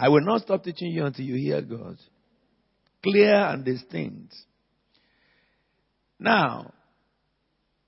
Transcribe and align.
I 0.00 0.08
will 0.08 0.22
not 0.22 0.40
stop 0.40 0.64
teaching 0.64 0.92
you 0.92 1.04
until 1.04 1.26
you 1.26 1.34
hear 1.34 1.60
God. 1.60 1.98
Clear 3.02 3.34
and 3.34 3.62
distinct. 3.62 4.34
Now, 6.18 6.72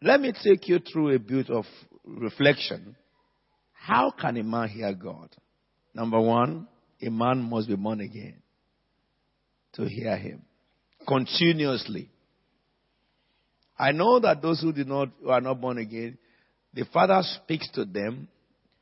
let 0.02 0.20
me 0.20 0.34
take 0.44 0.68
you 0.68 0.78
through 0.78 1.14
a 1.14 1.18
bit 1.18 1.48
of 1.48 1.64
reflection. 2.04 2.96
How 3.72 4.10
can 4.10 4.36
a 4.36 4.42
man 4.42 4.68
hear 4.68 4.92
God? 4.92 5.30
Number 5.94 6.20
one, 6.20 6.68
a 7.00 7.08
man 7.08 7.48
must 7.48 7.68
be 7.68 7.76
born 7.76 8.00
again 8.00 8.42
to 9.74 9.88
hear 9.88 10.14
him 10.14 10.42
continuously. 11.08 12.10
I 13.78 13.92
know 13.92 14.20
that 14.20 14.42
those 14.42 14.60
who 14.60 14.72
did 14.74 14.86
not 14.86 15.08
who 15.22 15.30
are 15.30 15.40
not 15.40 15.62
born 15.62 15.78
again, 15.78 16.18
the 16.74 16.84
Father 16.92 17.22
speaks 17.22 17.70
to 17.70 17.86
them 17.86 18.28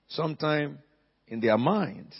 sometime 0.08 0.80
in 1.28 1.38
their 1.38 1.56
mind. 1.56 2.12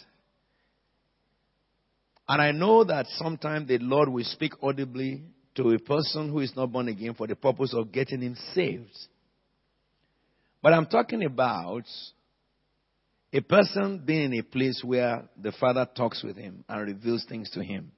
And 2.31 2.41
I 2.41 2.53
know 2.53 2.85
that 2.85 3.07
sometimes 3.17 3.67
the 3.67 3.77
Lord 3.79 4.07
will 4.07 4.23
speak 4.23 4.53
audibly 4.63 5.21
to 5.55 5.71
a 5.71 5.79
person 5.79 6.29
who 6.31 6.39
is 6.39 6.55
not 6.55 6.71
born 6.71 6.87
again 6.87 7.13
for 7.13 7.27
the 7.27 7.35
purpose 7.35 7.73
of 7.73 7.91
getting 7.91 8.21
him 8.21 8.37
saved. 8.55 8.97
But 10.63 10.71
I'm 10.71 10.85
talking 10.85 11.25
about 11.25 11.83
a 13.33 13.41
person 13.41 14.03
being 14.05 14.31
in 14.31 14.39
a 14.39 14.43
place 14.43 14.81
where 14.81 15.23
the 15.37 15.51
Father 15.51 15.85
talks 15.93 16.23
with 16.23 16.37
him 16.37 16.63
and 16.69 16.87
reveals 16.87 17.25
things 17.27 17.49
to 17.49 17.61
him. 17.61 17.91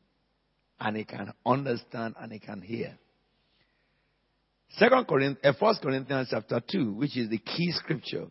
And 0.80 0.98
he 0.98 1.04
can 1.04 1.32
understand 1.46 2.16
and 2.20 2.32
he 2.32 2.40
can 2.40 2.64
hear. 2.64 2.98
Second 4.78 5.06
Corinthians, 5.06 5.38
uh, 5.44 5.54
First 5.60 5.84
Corinthians 5.84 6.30
chapter 6.32 6.60
2, 6.72 6.94
which 6.94 7.16
is 7.16 7.30
the 7.30 7.38
key 7.38 7.72
scripture. 7.74 8.26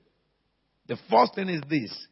The 0.89 0.97
first 1.09 1.37
thing 1.37 1.49
is 1.49 1.63
this. 1.71 2.09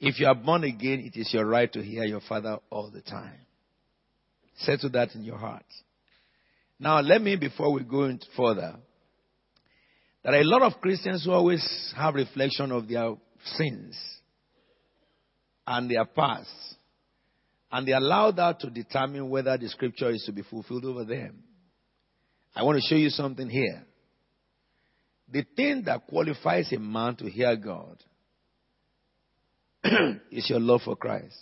If 0.00 0.20
you 0.20 0.26
are 0.26 0.34
born 0.34 0.64
again, 0.64 1.00
it 1.00 1.18
is 1.18 1.32
your 1.32 1.44
right 1.44 1.72
to 1.72 1.82
hear 1.82 2.04
your 2.04 2.20
father 2.20 2.58
all 2.70 2.90
the 2.90 3.00
time. 3.00 3.40
Settle 4.58 4.90
that 4.90 5.14
in 5.14 5.24
your 5.24 5.38
heart. 5.38 5.64
Now, 6.78 7.00
let 7.00 7.20
me, 7.20 7.36
before 7.36 7.72
we 7.72 7.82
go 7.82 8.04
into 8.04 8.26
further, 8.36 8.76
there 10.22 10.34
are 10.34 10.40
a 10.40 10.44
lot 10.44 10.62
of 10.62 10.80
Christians 10.80 11.24
who 11.24 11.32
always 11.32 11.94
have 11.96 12.14
reflection 12.14 12.70
of 12.70 12.88
their 12.88 13.14
sins 13.44 13.98
and 15.66 15.90
their 15.90 16.04
past. 16.04 16.48
And 17.70 17.86
they 17.86 17.92
allow 17.92 18.30
that 18.30 18.60
to 18.60 18.70
determine 18.70 19.28
whether 19.28 19.56
the 19.58 19.68
scripture 19.68 20.10
is 20.10 20.22
to 20.26 20.32
be 20.32 20.42
fulfilled 20.42 20.84
over 20.84 21.04
them. 21.04 21.42
I 22.54 22.62
want 22.62 22.80
to 22.80 22.88
show 22.88 22.96
you 22.96 23.10
something 23.10 23.48
here. 23.48 23.84
The 25.30 25.44
thing 25.56 25.82
that 25.86 26.06
qualifies 26.06 26.72
a 26.72 26.78
man 26.78 27.16
to 27.16 27.28
hear 27.28 27.54
God 27.56 28.02
is 30.30 30.48
your 30.50 30.60
love 30.60 30.82
for 30.84 30.96
Christ, 30.96 31.36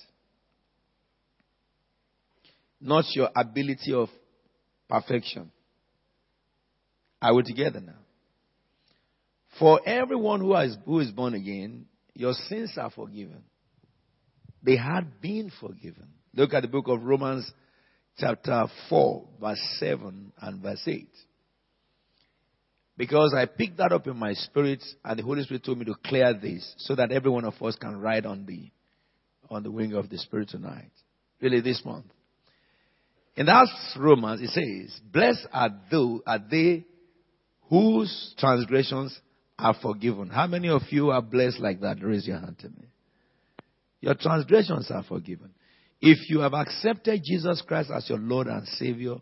not 2.81 3.05
your 3.15 3.31
ability 3.35 3.93
of 3.93 4.09
perfection. 4.89 5.51
Are 7.21 7.35
we 7.35 7.43
together 7.43 7.81
now? 7.81 7.95
For 9.59 9.81
everyone 9.87 10.41
who 10.41 10.55
is, 10.57 10.77
who 10.85 11.01
is 11.01 11.11
born 11.11 11.35
again, 11.35 11.87
your 12.15 12.35
sins 12.35 12.73
are 12.77 12.91
forgiven. 12.91 13.43
They 14.63 14.77
had 14.77 15.21
been 15.21 15.51
forgiven. 15.61 16.09
Look 16.35 16.53
at 16.53 16.63
the 16.63 16.69
book 16.69 16.89
of 16.89 17.03
Romans, 17.03 17.51
chapter 18.19 18.67
4, 18.89 19.29
verse 19.41 19.77
7 19.79 20.33
and 20.41 20.63
verse 20.63 20.83
8. 20.87 21.09
Because 22.97 23.35
I 23.37 23.45
picked 23.45 23.77
that 23.77 23.93
up 23.93 24.07
in 24.07 24.17
my 24.17 24.33
spirit, 24.33 24.83
and 25.05 25.19
the 25.19 25.23
Holy 25.23 25.43
Spirit 25.43 25.65
told 25.65 25.79
me 25.79 25.85
to 25.85 25.95
clear 26.05 26.33
this 26.33 26.75
so 26.79 26.95
that 26.95 27.13
every 27.13 27.31
one 27.31 27.45
of 27.45 27.61
us 27.63 27.77
can 27.77 28.01
ride 28.01 28.25
on 28.25 28.47
the 28.47 28.71
on 29.51 29.63
the 29.63 29.71
wing 29.71 29.93
of 29.93 30.09
the 30.09 30.19
Spirit 30.19 30.49
tonight. 30.49 30.91
Really, 31.41 31.61
this 31.61 31.83
month. 31.85 32.07
In 33.37 33.47
that 33.47 33.69
Romans, 33.99 34.41
it 34.41 34.51
says, 34.51 34.99
Blessed 35.13 35.47
are, 35.53 35.69
those, 35.91 36.21
are 36.27 36.39
they 36.39 36.87
whose 37.69 38.35
transgressions 38.39 39.19
are 39.59 39.75
forgiven. 39.81 40.31
How 40.31 40.47
many 40.47 40.69
of 40.69 40.83
you 40.91 41.11
are 41.11 41.23
blessed 41.23 41.61
like 41.61 41.81
that? 41.81 41.99
Raise 42.03 42.27
your 42.27 42.39
hand 42.39 42.59
to 42.61 42.69
me. 42.69 42.89
Your 44.01 44.15
transgressions 44.15 44.91
are 44.91 45.03
forgiven. 45.03 45.53
If 46.01 46.31
you 46.31 46.41
have 46.41 46.55
accepted 46.55 47.23
Jesus 47.25 47.63
Christ 47.67 47.91
as 47.95 48.09
your 48.09 48.19
Lord 48.19 48.47
and 48.47 48.67
Savior, 48.69 49.17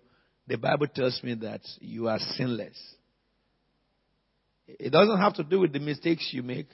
the 0.47 0.57
Bible 0.57 0.87
tells 0.89 1.21
me 1.23 1.35
that 1.35 1.61
you 1.81 2.09
are 2.09 2.19
sinless. 2.19 2.77
It 4.67 4.91
doesn't 4.91 5.19
have 5.19 5.35
to 5.35 5.45
do 5.45 5.61
with 5.61 5.73
the 5.73 5.81
mistakes 5.81 6.31
you 6.33 6.43
make. 6.43 6.69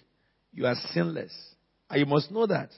You 0.52 0.66
are 0.66 0.76
sinless. 0.92 1.32
And 1.88 2.00
you 2.00 2.06
must 2.06 2.30
know 2.30 2.46
that. 2.46 2.70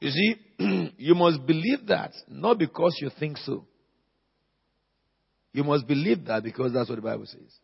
You 0.00 0.10
see, 0.10 0.36
you 0.98 1.14
must 1.14 1.44
believe 1.46 1.86
that, 1.88 2.12
not 2.28 2.58
because 2.58 2.98
you 3.00 3.10
think 3.18 3.38
so. 3.38 3.66
You 5.52 5.64
must 5.64 5.86
believe 5.86 6.24
that 6.26 6.42
because 6.42 6.72
that's 6.72 6.88
what 6.88 6.96
the 6.96 7.02
Bible 7.02 7.26
says. 7.26 7.58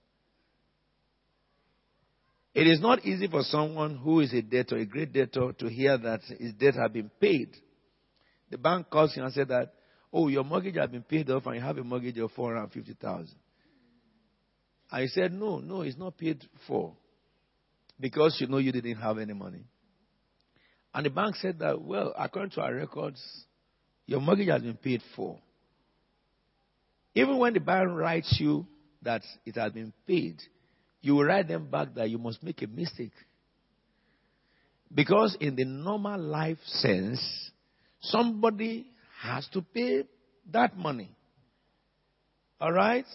It 2.55 2.67
is 2.67 2.81
not 2.81 3.05
easy 3.05 3.28
for 3.28 3.43
someone 3.43 3.97
who 3.97 4.21
is 4.21 4.33
a 4.33 4.43
debtor, 4.43 4.77
a 4.77 4.84
great 4.84 5.12
debtor, 5.12 5.53
to 5.53 5.69
hear 5.69 5.97
that 5.99 6.21
his 6.39 6.53
debt 6.55 6.75
has 6.75 6.91
been 6.93 7.11
paid. 7.21 7.51
The 8.51 8.59
bank 8.59 8.91
calls 8.91 9.17
you 9.17 9.22
and 9.22 9.33
says 9.33 9.47
that, 9.49 9.72
oh, 10.12 10.28
your 10.28 10.43
mortgage 10.43 10.77
has 10.77 10.91
been 10.91 11.03
paid 11.03 11.31
off 11.31 11.47
and 11.47 11.57
you 11.57 11.61
have 11.61 11.78
a 11.78 11.84
mortgage 11.84 12.19
of 12.19 12.33
450000 12.33 13.28
I 14.91 15.06
said, 15.06 15.33
no, 15.33 15.59
no, 15.59 15.83
it's 15.83 15.99
not 15.99 16.17
paid 16.17 16.45
for. 16.67 16.95
Because 17.99 18.37
you 18.41 18.47
know 18.47 18.59
you 18.59 18.73
didn't 18.73 18.97
have 18.97 19.19
any 19.19 19.34
money. 19.34 19.65
And 20.93 21.06
the 21.06 21.11
bank 21.11 21.37
said 21.37 21.59
that, 21.61 21.81
well, 21.81 22.12
according 22.19 22.51
to 22.53 22.62
our 22.62 22.75
records, 22.75 23.23
your 24.06 24.21
mortgage 24.21 24.49
has 24.49 24.62
been 24.62 24.77
paid 24.77 25.03
for. 25.15 25.39
Even 27.15 27.39
when 27.39 27.55
the 27.55 27.61
bank 27.61 27.91
writes 27.93 28.37
you 28.41 28.67
that 29.03 29.23
it 29.45 29.56
has 29.56 29.73
been 29.73 29.93
paid, 30.06 30.41
you 31.01 31.15
will 31.15 31.25
write 31.25 31.49
them 31.49 31.71
back 31.71 31.95
that 31.95 32.11
you 32.11 32.19
must 32.19 32.43
make 32.43 32.62
a 32.62 32.67
mistake. 32.67 33.12
Because 34.93 35.37
in 35.41 35.55
the 35.55 35.65
normal 35.65 36.21
life 36.21 36.59
sense, 36.65 37.21
somebody 38.01 38.87
has 39.22 39.47
to 39.53 39.62
pay 39.62 40.05
that 40.51 40.77
money. 40.77 41.15
All 42.61 42.72
right? 42.72 43.07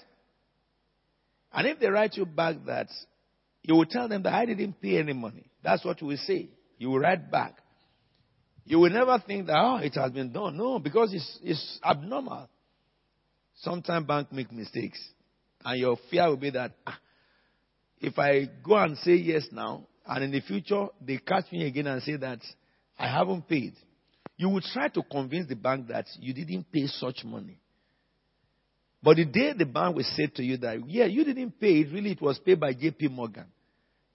And 1.55 1.67
if 1.67 1.79
they 1.79 1.87
write 1.87 2.15
you 2.15 2.25
back 2.25 2.57
that, 2.67 2.87
you 3.63 3.75
will 3.75 3.85
tell 3.85 4.09
them 4.09 4.23
that 4.23 4.33
I 4.33 4.45
didn't 4.45 4.81
pay 4.81 4.99
any 4.99 5.13
money. 5.13 5.49
That's 5.63 5.85
what 5.85 6.01
you 6.01 6.07
will 6.07 6.17
say. 6.17 6.49
You 6.77 6.89
will 6.89 6.99
write 6.99 7.31
back. 7.31 7.55
You 8.65 8.79
will 8.79 8.89
never 8.89 9.23
think 9.25 9.47
that, 9.47 9.55
oh, 9.57 9.77
it 9.77 9.95
has 9.95 10.11
been 10.11 10.33
done. 10.33 10.57
No, 10.57 10.79
because 10.79 11.13
it's, 11.13 11.39
it's 11.41 11.79
abnormal. 11.83 12.49
Sometimes 13.55 14.05
banks 14.05 14.33
make 14.33 14.51
mistakes. 14.51 14.99
And 15.63 15.79
your 15.79 15.97
fear 16.11 16.27
will 16.27 16.37
be 16.37 16.49
that, 16.49 16.73
ah, 16.85 16.99
if 18.01 18.19
I 18.19 18.49
go 18.61 18.75
and 18.75 18.97
say 18.97 19.15
yes 19.15 19.47
now, 19.51 19.87
and 20.05 20.25
in 20.25 20.31
the 20.31 20.41
future 20.41 20.87
they 21.01 21.17
catch 21.17 21.51
me 21.51 21.65
again 21.65 21.87
and 21.87 22.03
say 22.03 22.17
that 22.17 22.39
I 22.99 23.07
haven't 23.07 23.47
paid, 23.47 23.73
you 24.35 24.49
will 24.49 24.61
try 24.61 24.89
to 24.89 25.01
convince 25.03 25.47
the 25.47 25.55
bank 25.55 25.87
that 25.87 26.05
you 26.19 26.33
didn't 26.33 26.69
pay 26.71 26.87
such 26.87 27.23
money. 27.23 27.59
But 29.05 29.17
the 29.17 29.25
day 29.25 29.53
the 29.55 29.67
bank 29.67 29.95
will 29.95 30.03
say 30.03 30.25
to 30.25 30.43
you 30.43 30.57
that, 30.57 30.89
yeah, 30.89 31.05
you 31.05 31.23
didn't 31.23 31.59
pay 31.59 31.81
it, 31.81 31.93
really 31.93 32.13
it 32.13 32.21
was 32.21 32.39
paid 32.39 32.59
by 32.59 32.73
JP 32.73 33.11
Morgan. 33.11 33.45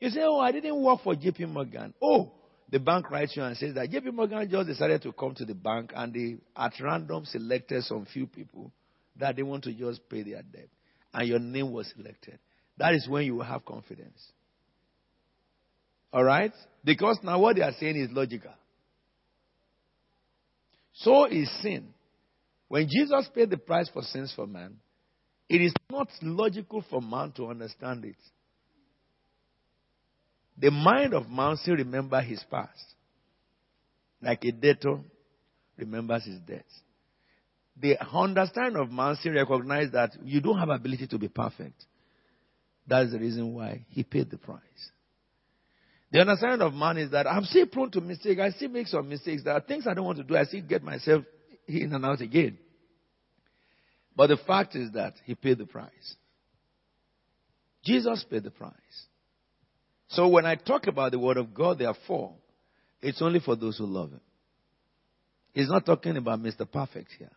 You 0.01 0.11
say, 0.11 0.23
oh, 0.25 0.41
I 0.41 0.51
didn't 0.51 0.83
work 0.83 1.03
for 1.05 1.15
JP 1.15 1.49
Morgan. 1.49 1.95
Oh, 2.03 2.33
the 2.69 2.81
bank 2.81 3.09
writes 3.09 3.37
you 3.37 3.45
and 3.45 3.57
says 3.57 3.77
that 3.77 3.89
JP 3.89 4.13
Morgan 4.13 4.51
just 4.51 4.67
decided 4.67 5.01
to 5.03 5.13
come 5.13 5.33
to 5.37 5.45
the 5.45 5.55
bank 5.55 5.93
and 5.95 6.13
they 6.13 6.39
at 6.57 6.73
random 6.81 7.25
selected 7.25 7.85
some 7.85 8.05
few 8.13 8.27
people 8.27 8.73
that 9.17 9.37
they 9.37 9.45
want 9.45 9.63
to 9.63 9.73
just 9.73 10.09
pay 10.09 10.25
their 10.25 10.43
debt. 10.43 10.69
And 11.15 11.29
your 11.29 11.39
name 11.39 11.71
was 11.71 11.89
selected. 11.97 12.41
That 12.77 12.95
is 12.95 13.07
when 13.09 13.27
you 13.27 13.37
will 13.37 13.45
have 13.45 13.65
confidence. 13.65 14.21
All 16.13 16.25
right? 16.25 16.53
Because 16.85 17.17
now 17.23 17.39
what 17.39 17.55
they 17.55 17.63
are 17.63 17.75
saying 17.79 17.95
is 17.95 18.11
logical. 18.11 18.55
So 20.95 21.27
is 21.27 21.49
sin. 21.63 21.95
When 22.71 22.87
Jesus 22.89 23.29
paid 23.35 23.51
the 23.51 23.57
price 23.57 23.89
for 23.93 24.01
sins 24.01 24.33
for 24.37 24.47
man, 24.47 24.77
it 25.49 25.61
is 25.61 25.75
not 25.91 26.07
logical 26.23 26.85
for 26.89 27.03
man 27.03 27.33
to 27.33 27.49
understand 27.49 28.05
it. 28.05 28.15
The 30.57 30.71
mind 30.71 31.13
of 31.13 31.29
man 31.29 31.57
still 31.57 31.75
remembers 31.75 32.27
his 32.27 32.45
past. 32.49 32.95
Like 34.23 34.45
a 34.45 34.53
debtor 34.53 35.01
remembers 35.77 36.27
his 36.27 36.39
debt. 36.47 36.67
The 37.77 37.97
understanding 38.17 38.81
of 38.81 38.93
man 38.93 39.17
still 39.17 39.33
recognizes 39.33 39.91
that 39.91 40.13
you 40.23 40.41
don't 40.41 40.61
have 40.61 40.69
ability 40.69 41.09
to 41.09 41.19
be 41.19 41.27
perfect. 41.27 41.85
That's 42.87 43.11
the 43.11 43.19
reason 43.19 43.53
why 43.53 43.85
he 43.89 44.05
paid 44.05 44.31
the 44.31 44.39
price. 44.39 44.61
The 46.13 46.21
understanding 46.21 46.61
of 46.61 46.73
man 46.73 46.99
is 46.99 47.11
that 47.11 47.27
I'm 47.27 47.47
still 47.47 47.67
prone 47.67 47.91
to 47.91 48.01
mistake. 48.01 48.39
I 48.39 48.51
still 48.51 48.69
make 48.69 48.87
some 48.87 49.09
mistakes. 49.09 49.43
There 49.43 49.55
are 49.55 49.61
things 49.61 49.89
I 49.89 49.95
don't 49.95 50.05
want 50.05 50.19
to 50.19 50.25
do. 50.25 50.37
I 50.37 50.45
still 50.45 50.63
get 50.63 50.85
myself 50.85 51.25
in 51.75 51.93
and 51.93 52.05
out 52.05 52.21
again. 52.21 52.59
But 54.17 54.29
the 54.29 54.37
fact 54.37 54.77
is 54.77 54.93
that 54.93 55.15
he 55.25 55.35
paid 55.35 55.59
the 55.59 55.67
price. 55.67 56.17
Jesus 57.85 58.25
paid 58.29 58.43
the 58.43 58.51
price. 58.51 58.73
So 60.09 60.29
when 60.29 60.45
I 60.45 60.57
talk 60.57 60.87
about 60.87 61.13
the 61.13 61.19
word 61.19 61.37
of 61.37 61.55
God, 61.55 61.79
therefore, 61.79 62.35
it's 63.01 63.23
only 63.23 63.41
for 63.41 63.57
those 63.57 63.79
who 63.79 63.87
love 63.87 64.11
him. 64.11 64.21
He's 65.53 65.69
not 65.69 65.87
talking 65.87 66.17
about 66.17 66.41
Mr. 66.41 66.71
Perfect 66.71 67.13
here. 67.19 67.31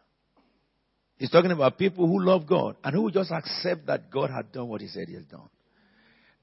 He's 1.18 1.30
talking 1.30 1.52
about 1.52 1.78
people 1.78 2.08
who 2.08 2.22
love 2.22 2.48
God 2.48 2.76
and 2.84 2.94
who 2.94 3.10
just 3.12 3.32
accept 3.32 3.86
that 3.88 4.12
God 4.12 4.30
had 4.30 4.52
done 4.52 4.68
what 4.68 4.82
He 4.82 4.88
said 4.88 5.08
He 5.08 5.14
has 5.14 5.24
done. 5.24 5.48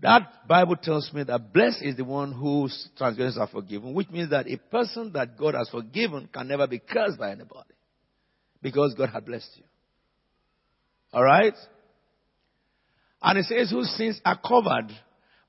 That 0.00 0.48
Bible 0.48 0.76
tells 0.76 1.12
me 1.12 1.24
that 1.24 1.52
blessed 1.52 1.82
is 1.82 1.96
the 1.96 2.04
one 2.04 2.32
whose 2.32 2.88
transgressions 2.96 3.36
are 3.36 3.46
forgiven, 3.46 3.92
which 3.92 4.08
means 4.08 4.30
that 4.30 4.48
a 4.48 4.56
person 4.56 5.12
that 5.12 5.36
God 5.36 5.54
has 5.54 5.68
forgiven 5.68 6.28
can 6.32 6.48
never 6.48 6.66
be 6.66 6.78
cursed 6.78 7.18
by 7.18 7.32
anybody 7.32 7.74
because 8.62 8.94
God 8.96 9.10
had 9.10 9.24
blessed 9.26 9.50
you. 9.56 9.64
Alright? 11.12 11.54
And 13.22 13.38
it 13.38 13.44
says, 13.44 13.70
whose 13.70 13.90
sins 13.96 14.20
are 14.24 14.38
covered. 14.38 14.92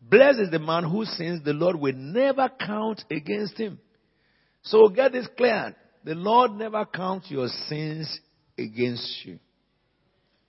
Blessed 0.01 0.39
is 0.39 0.51
the 0.51 0.59
man 0.59 0.83
whose 0.83 1.09
sins 1.15 1.43
the 1.43 1.53
Lord 1.53 1.75
will 1.75 1.93
never 1.95 2.49
count 2.49 3.03
against 3.11 3.57
him. 3.57 3.79
So 4.63 4.89
get 4.89 5.11
this 5.11 5.27
clear. 5.37 5.75
The 6.03 6.15
Lord 6.15 6.53
never 6.53 6.85
counts 6.85 7.29
your 7.29 7.47
sins 7.67 8.19
against 8.57 9.25
you. 9.25 9.39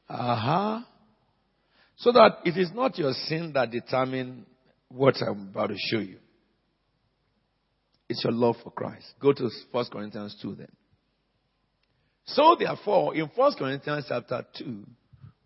Aha. 0.08 0.76
Uh-huh. 0.76 0.84
So 1.96 2.12
that 2.12 2.38
it 2.44 2.56
is 2.56 2.70
not 2.74 2.98
your 2.98 3.12
sin 3.12 3.52
that 3.54 3.70
determines 3.70 4.46
what 4.88 5.14
I'm 5.20 5.50
about 5.50 5.68
to 5.68 5.76
show 5.78 6.00
you. 6.00 6.18
It's 8.08 8.24
your 8.24 8.32
love 8.32 8.56
for 8.62 8.70
Christ. 8.70 9.06
Go 9.20 9.32
to 9.32 9.50
1 9.70 9.84
Corinthians 9.92 10.36
2 10.42 10.54
then. 10.56 10.68
So 12.24 12.56
therefore, 12.58 13.14
in 13.14 13.30
1 13.34 13.54
Corinthians 13.58 14.06
chapter 14.08 14.44
2, 14.58 14.86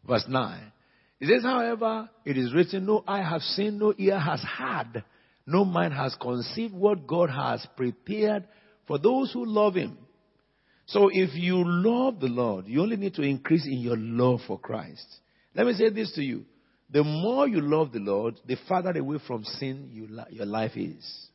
verse 0.06 0.24
9, 0.28 0.72
it 1.18 1.28
says, 1.28 1.42
however, 1.42 2.10
it 2.24 2.36
is 2.36 2.52
written, 2.54 2.84
no 2.86 3.02
eye 3.06 3.22
has 3.22 3.42
seen, 3.56 3.78
no 3.78 3.94
ear 3.96 4.18
has 4.18 4.42
heard, 4.42 5.02
no 5.46 5.64
mind 5.64 5.94
has 5.94 6.14
conceived 6.20 6.74
what 6.74 7.06
God 7.06 7.30
has 7.30 7.66
prepared 7.76 8.44
for 8.86 8.98
those 8.98 9.32
who 9.32 9.46
love 9.46 9.74
Him. 9.74 9.96
So 10.86 11.08
if 11.10 11.34
you 11.34 11.62
love 11.66 12.20
the 12.20 12.28
Lord, 12.28 12.66
you 12.68 12.82
only 12.82 12.96
need 12.96 13.14
to 13.14 13.22
increase 13.22 13.64
in 13.64 13.78
your 13.78 13.96
love 13.96 14.40
for 14.46 14.58
Christ. 14.58 15.06
Let 15.54 15.66
me 15.66 15.72
say 15.72 15.88
this 15.88 16.12
to 16.12 16.22
you. 16.22 16.44
The 16.90 17.02
more 17.02 17.48
you 17.48 17.60
love 17.60 17.92
the 17.92 17.98
Lord, 17.98 18.38
the 18.46 18.56
farther 18.68 18.90
away 18.90 19.18
from 19.26 19.42
sin 19.44 19.88
you, 19.92 20.08
your 20.30 20.46
life 20.46 20.76
is. 20.76 21.28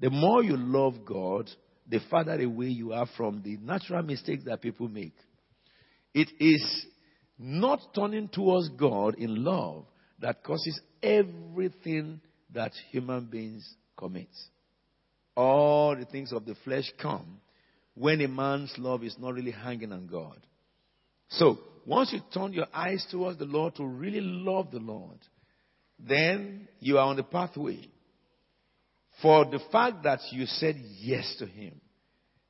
The 0.00 0.10
more 0.10 0.42
you 0.42 0.56
love 0.56 1.04
God, 1.06 1.48
the 1.90 2.00
farther 2.08 2.40
away 2.40 2.68
you 2.68 2.92
are 2.92 3.06
from 3.16 3.42
the 3.42 3.56
natural 3.58 4.02
mistakes 4.02 4.44
that 4.44 4.62
people 4.62 4.88
make. 4.88 5.14
It 6.14 6.28
is 6.38 6.86
not 7.38 7.80
turning 7.94 8.28
towards 8.28 8.68
God 8.70 9.16
in 9.16 9.44
love 9.44 9.86
that 10.20 10.44
causes 10.44 10.80
everything 11.02 12.20
that 12.52 12.72
human 12.90 13.26
beings 13.26 13.74
commit. 13.96 14.28
All 15.36 15.96
the 15.96 16.04
things 16.04 16.32
of 16.32 16.44
the 16.44 16.54
flesh 16.64 16.90
come 17.00 17.40
when 17.94 18.20
a 18.20 18.28
man's 18.28 18.74
love 18.78 19.02
is 19.02 19.16
not 19.18 19.34
really 19.34 19.52
hanging 19.52 19.92
on 19.92 20.06
God. 20.06 20.38
So, 21.28 21.58
once 21.86 22.12
you 22.12 22.20
turn 22.32 22.52
your 22.52 22.66
eyes 22.72 23.06
towards 23.10 23.38
the 23.38 23.46
Lord 23.46 23.74
to 23.76 23.84
really 23.84 24.20
love 24.20 24.70
the 24.70 24.78
Lord, 24.78 25.18
then 25.98 26.68
you 26.78 26.98
are 26.98 27.06
on 27.06 27.16
the 27.16 27.22
pathway. 27.22 27.88
For 29.22 29.44
the 29.44 29.60
fact 29.70 30.02
that 30.04 30.20
you 30.30 30.46
said 30.46 30.76
yes 30.98 31.36
to 31.38 31.46
Him, 31.46 31.80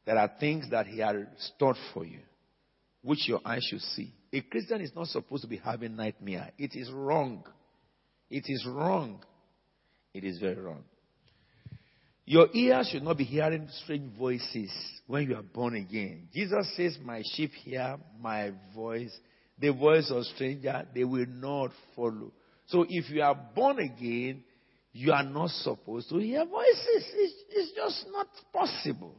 there 0.07 0.19
are 0.19 0.31
things 0.39 0.71
that 0.71 0.87
He 0.87 1.01
has 1.01 1.17
stored 1.55 1.77
for 1.93 2.05
you, 2.05 2.21
which 3.03 3.29
your 3.29 3.41
eyes 3.45 3.67
should 3.69 3.81
see. 3.81 4.13
A 4.33 4.41
Christian 4.43 4.81
is 4.81 4.93
not 4.95 5.09
supposed 5.09 5.43
to 5.43 5.49
be 5.49 5.57
having 5.57 5.97
nightmare. 5.97 6.53
It 6.59 6.75
is 6.75 6.91
wrong. 6.93 7.45
It 8.31 8.45
is 8.47 8.65
wrong. 8.67 9.25
It 10.15 10.25
is 10.25 10.39
very 10.39 10.57
wrong. 10.61 10.85
Your 12.25 12.49
ears 12.55 12.89
should 12.93 13.03
not 13.03 13.17
be 13.19 13.25
hearing 13.25 13.69
strange 13.83 14.17
voices 14.17 14.71
when 15.09 15.29
you 15.29 15.35
are 15.35 15.43
born 15.43 15.75
again. 15.75 16.29
Jesus 16.33 16.77
says, 16.77 16.97
My 17.03 17.23
sheep 17.33 17.51
hear 17.65 17.97
my 18.21 18.53
voice. 18.73 19.13
The 19.59 19.73
voice 19.73 20.11
of 20.11 20.25
stranger, 20.25 20.87
they 20.95 21.03
will 21.03 21.27
not 21.27 21.73
follow. 21.97 22.33
So 22.69 22.87
if 22.89 23.11
you 23.11 23.21
are 23.23 23.35
born 23.55 23.81
again, 23.81 24.45
you 24.93 25.13
are 25.13 25.23
not 25.23 25.51
supposed 25.51 26.09
to 26.09 26.19
hear 26.19 26.45
voices. 26.45 27.05
It's, 27.15 27.35
it's 27.51 27.73
just 27.77 28.07
not 28.13 28.27
possible. 28.53 29.15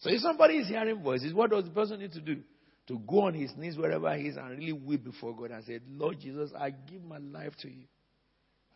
So 0.00 0.10
if 0.10 0.20
somebody 0.20 0.58
is 0.58 0.68
hearing 0.68 1.02
voices, 1.02 1.32
what 1.32 1.50
does 1.50 1.64
the 1.64 1.70
person 1.70 2.00
need 2.00 2.12
to 2.12 2.20
do? 2.20 2.40
To 2.88 2.98
go 2.98 3.22
on 3.22 3.34
his 3.34 3.50
knees 3.56 3.76
wherever 3.76 4.14
he 4.14 4.28
is 4.28 4.36
and 4.36 4.50
really 4.50 4.72
weep 4.72 5.04
before 5.04 5.34
God 5.34 5.50
and 5.50 5.64
say, 5.64 5.80
Lord 5.88 6.20
Jesus, 6.20 6.50
I 6.58 6.70
give 6.70 7.02
my 7.02 7.18
life 7.18 7.52
to 7.62 7.68
you. 7.68 7.84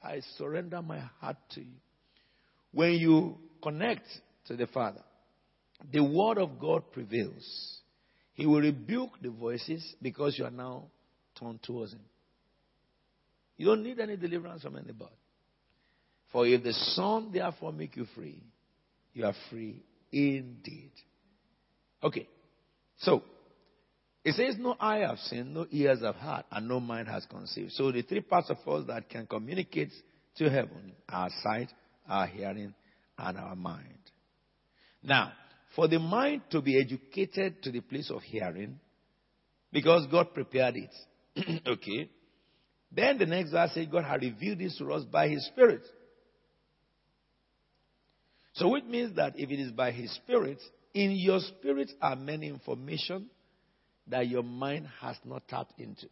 I 0.03 0.21
surrender 0.37 0.81
my 0.81 1.01
heart 1.21 1.37
to 1.51 1.61
you. 1.61 1.77
When 2.73 2.93
you 2.93 3.37
connect 3.63 4.07
to 4.47 4.57
the 4.57 4.67
Father, 4.67 5.03
the 5.93 6.03
Word 6.03 6.39
of 6.39 6.59
God 6.59 6.93
prevails. 6.93 7.79
He 8.35 8.47
will 8.47 8.61
rebuke 8.61 9.11
the 9.21 9.31
voices 9.31 9.95
because 10.01 10.39
you 10.39 10.45
are 10.45 10.51
now 10.51 10.85
turned 11.39 11.63
towards 11.63 11.93
Him. 11.93 12.01
You 13.59 13.67
don't 13.67 13.83
need 13.83 14.01
any 14.01 14.17
deliverance 14.17 14.63
from 14.63 14.77
anybody. 14.77 15.13
For 16.33 16.47
if 16.47 16.63
the 16.63 16.73
Son 16.73 17.31
therefore 17.33 17.73
make 17.73 17.97
you 17.97 18.07
free, 18.15 18.43
you 19.13 19.25
are 19.25 19.35
free 19.51 19.83
indeed. 20.13 20.93
Okay. 22.03 22.29
So, 22.99 23.23
it 24.25 24.35
says, 24.35 24.57
No 24.59 24.77
eye 24.79 24.99
have 24.99 25.19
seen, 25.19 25.55
no 25.55 25.67
ears 25.71 26.03
have 26.03 26.17
heard, 26.17 26.45
and 26.51 26.69
no 26.69 26.81
mind 26.81 27.09
has 27.09 27.27
conceived. 27.27 27.73
So, 27.73 27.91
the 27.91 28.03
three 28.03 28.21
parts 28.21 28.51
of 28.51 28.59
us 28.69 28.87
that 28.87 29.09
can 29.09 29.27
communicate 29.27 29.93
to 30.37 30.49
heaven 30.49 30.93
our 31.09 31.31
sight, 31.43 31.69
our 32.09 32.27
hearing, 32.27 32.75
and 33.19 33.39
our 33.39 33.57
mind. 33.57 33.99
Now, 35.03 35.33
for 35.75 35.89
the 35.89 35.99
mind 35.99 36.43
to 36.51 36.61
be 36.61 36.81
educated 36.81 37.63
to 37.63 37.73
the 37.73 37.81
place 37.81 38.11
of 38.11 38.23
hearing, 38.23 38.79
because 39.73 40.07
God 40.11 40.33
prepared 40.35 40.77
it, 40.77 41.63
okay, 41.67 42.11
then 42.91 43.19
the 43.19 43.27
next 43.27 43.51
verse 43.51 43.73
says 43.75 43.87
God 43.91 44.05
had 44.05 44.23
revealed 44.23 44.59
this 44.59 44.77
to 44.79 44.93
us 44.93 45.05
by 45.05 45.29
His 45.29 45.47
Spirit. 45.47 45.83
So, 48.55 48.75
it 48.75 48.89
means 48.89 49.17
that 49.17 49.39
if 49.39 49.51
it 49.51 49.61
is 49.61 49.71
by 49.73 49.93
His 49.93 50.13
Spirit, 50.15 50.59
in 50.95 51.13
your 51.13 51.41
spirit 51.41 51.93
are 52.01 52.17
many 52.17 52.49
information 52.49 53.27
that 54.09 54.27
your 54.27 54.43
mind 54.43 54.89
has 55.01 55.17
not 55.25 55.47
tapped 55.47 55.79
into. 55.79 56.07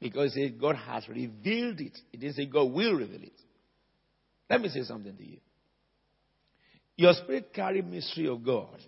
Because 0.00 0.36
it, 0.36 0.60
God 0.60 0.76
has 0.76 1.08
revealed 1.08 1.80
it. 1.80 1.98
It 2.12 2.20
didn't 2.20 2.36
say 2.36 2.46
God 2.46 2.70
will 2.72 2.94
reveal 2.94 3.22
it. 3.22 3.40
Let 4.48 4.60
me 4.60 4.68
say 4.68 4.82
something 4.82 5.16
to 5.16 5.24
you. 5.24 5.38
Your 6.96 7.14
spirit 7.14 7.52
carries 7.52 7.84
mystery 7.84 8.28
of 8.28 8.44
God. 8.44 8.78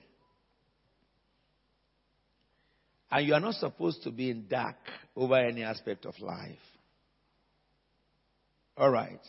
And 3.10 3.26
you 3.26 3.34
are 3.34 3.40
not 3.40 3.54
supposed 3.54 4.02
to 4.02 4.10
be 4.10 4.30
in 4.30 4.46
dark 4.48 4.76
over 5.16 5.36
any 5.36 5.62
aspect 5.62 6.04
of 6.04 6.14
life. 6.20 6.58
All 8.76 8.90
right. 8.90 9.20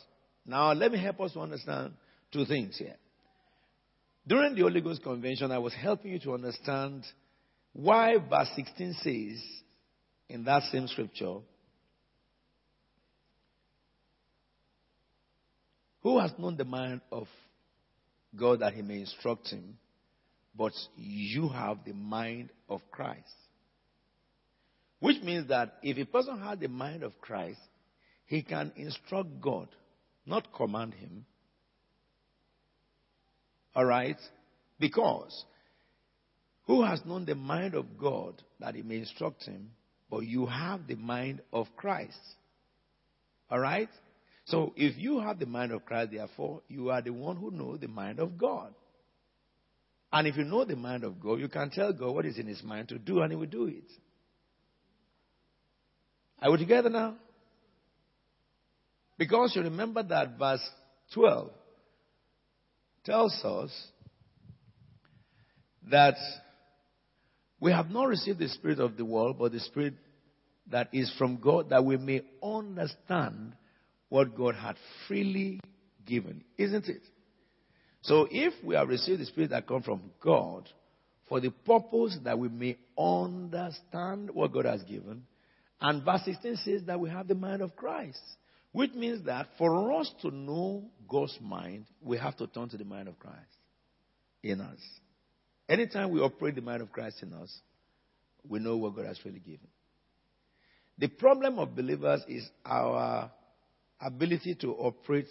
Now, 0.45 0.73
let 0.73 0.91
me 0.91 1.01
help 1.01 1.21
us 1.21 1.33
to 1.33 1.39
understand 1.39 1.93
two 2.31 2.45
things 2.45 2.77
here. 2.77 2.95
During 4.27 4.55
the 4.55 4.61
Holy 4.61 4.81
Ghost 4.81 5.03
Convention, 5.03 5.51
I 5.51 5.57
was 5.57 5.73
helping 5.73 6.11
you 6.11 6.19
to 6.19 6.33
understand 6.33 7.05
why 7.71 8.17
verse 8.17 8.49
16 8.55 8.93
says 9.01 9.43
in 10.29 10.43
that 10.43 10.63
same 10.63 10.87
scripture, 10.87 11.37
Who 16.01 16.19
has 16.19 16.31
known 16.37 16.55
the 16.57 16.65
mind 16.65 17.01
of 17.11 17.27
God 18.37 18.61
that 18.61 18.73
he 18.73 18.81
may 18.81 19.01
instruct 19.01 19.49
him? 19.49 19.77
But 20.55 20.73
you 20.95 21.49
have 21.49 21.79
the 21.85 21.93
mind 21.93 22.49
of 22.69 22.81
Christ. 22.91 23.33
Which 24.99 25.21
means 25.21 25.49
that 25.49 25.75
if 25.83 25.97
a 25.97 26.05
person 26.05 26.39
has 26.39 26.59
the 26.59 26.69
mind 26.69 27.03
of 27.03 27.19
Christ, 27.21 27.59
he 28.27 28.43
can 28.43 28.71
instruct 28.75 29.41
God, 29.41 29.69
not 30.25 30.53
command 30.53 30.93
him. 30.93 31.25
Alright? 33.75 34.17
Because 34.79 35.45
who 36.65 36.83
has 36.83 37.01
known 37.05 37.25
the 37.25 37.35
mind 37.35 37.73
of 37.73 37.97
God 37.97 38.43
that 38.59 38.75
he 38.75 38.83
may 38.83 38.97
instruct 38.97 39.45
him, 39.45 39.71
but 40.11 40.19
you 40.19 40.45
have 40.45 40.87
the 40.87 40.95
mind 40.95 41.41
of 41.51 41.67
Christ. 41.77 42.19
Alright? 43.51 43.89
So 44.45 44.73
if 44.75 44.97
you 44.97 45.19
have 45.19 45.39
the 45.39 45.45
mind 45.45 45.71
of 45.71 45.85
Christ, 45.85 46.11
therefore, 46.11 46.61
you 46.67 46.89
are 46.89 47.01
the 47.01 47.11
one 47.11 47.37
who 47.37 47.49
knows 47.51 47.79
the 47.79 47.87
mind 47.87 48.19
of 48.19 48.37
God. 48.37 48.73
And 50.11 50.27
if 50.27 50.37
you 50.37 50.43
know 50.43 50.65
the 50.65 50.75
mind 50.75 51.03
of 51.03 51.19
God, 51.21 51.39
you 51.39 51.47
can 51.47 51.69
tell 51.69 51.93
God 51.93 52.15
what 52.15 52.25
is 52.25 52.37
in 52.37 52.47
his 52.47 52.63
mind 52.63 52.89
to 52.89 52.97
do, 52.97 53.21
and 53.21 53.31
he 53.31 53.37
will 53.37 53.45
do 53.45 53.67
it. 53.67 53.89
Are 56.41 56.51
we 56.51 56.57
together 56.57 56.89
now? 56.89 57.15
Because 59.17 59.53
you 59.55 59.63
remember 59.63 60.03
that 60.03 60.37
verse 60.37 60.67
12 61.13 61.49
tells 63.03 63.33
us 63.43 63.71
that 65.89 66.15
we 67.59 67.71
have 67.71 67.89
not 67.89 68.07
received 68.07 68.39
the 68.39 68.49
spirit 68.49 68.79
of 68.79 68.97
the 68.97 69.05
world, 69.05 69.37
but 69.39 69.51
the 69.51 69.59
spirit 69.59 69.95
that 70.69 70.89
is 70.93 71.11
from 71.17 71.37
God, 71.37 71.69
that 71.69 71.83
we 71.83 71.97
may 71.97 72.21
understand 72.43 73.53
what 74.09 74.35
God 74.35 74.55
had 74.55 74.75
freely 75.07 75.59
given, 76.05 76.43
isn't 76.57 76.87
it? 76.87 77.01
So 78.01 78.27
if 78.29 78.53
we 78.63 78.75
have 78.75 78.87
received 78.87 79.21
the 79.21 79.25
Spirit 79.25 79.49
that 79.49 79.67
comes 79.67 79.85
from 79.85 80.01
God 80.23 80.69
for 81.27 81.39
the 81.39 81.51
purpose 81.51 82.17
that 82.23 82.39
we 82.39 82.47
may 82.47 82.77
understand 82.97 84.31
what 84.31 84.53
God 84.53 84.65
has 84.65 84.83
given, 84.83 85.23
and 85.81 86.03
verse 86.03 86.21
16 86.25 86.55
says 86.63 86.81
that 86.87 86.99
we 86.99 87.09
have 87.09 87.27
the 87.27 87.35
mind 87.35 87.61
of 87.61 87.75
Christ, 87.75 88.21
which 88.77 88.93
means 88.93 89.25
that 89.25 89.47
for 89.57 89.91
us 89.99 90.13
to 90.21 90.29
know 90.29 90.83
God's 91.09 91.35
mind, 91.41 91.87
we 91.99 92.15
have 92.19 92.37
to 92.37 92.45
turn 92.45 92.69
to 92.69 92.77
the 92.77 92.85
mind 92.85 93.07
of 93.07 93.17
Christ 93.17 93.39
in 94.43 94.61
us. 94.61 94.77
Anytime 95.67 96.11
we 96.11 96.19
operate 96.19 96.53
the 96.53 96.61
mind 96.61 96.83
of 96.83 96.91
Christ 96.91 97.23
in 97.23 97.33
us, 97.33 97.51
we 98.47 98.59
know 98.59 98.77
what 98.77 98.95
God 98.95 99.07
has 99.07 99.19
really 99.25 99.39
given. 99.39 99.67
The 100.99 101.07
problem 101.07 101.57
of 101.57 101.75
believers 101.75 102.21
is 102.27 102.47
our 102.63 103.31
ability 103.99 104.53
to 104.61 104.73
operate 104.73 105.29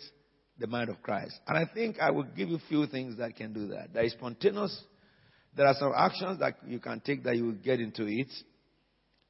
the 0.59 0.67
mind 0.67 0.89
of 0.89 1.01
Christ. 1.01 1.39
And 1.47 1.57
I 1.57 1.73
think 1.73 2.01
I 2.01 2.11
will 2.11 2.25
give 2.25 2.49
you 2.49 2.57
a 2.57 2.69
few 2.69 2.89
things 2.89 3.17
that 3.19 3.37
can 3.37 3.53
do 3.53 3.69
that. 3.69 3.95
There 3.95 4.03
is 4.03 4.11
spontaneous. 4.11 4.77
There 5.57 5.69
are 5.69 5.77
some 5.79 5.93
actions 5.97 6.41
that 6.41 6.57
you 6.67 6.81
can 6.81 6.99
take 6.99 7.23
that 7.23 7.37
you 7.37 7.45
will 7.45 7.53
get 7.53 7.79
into 7.79 8.07
it, 8.09 8.33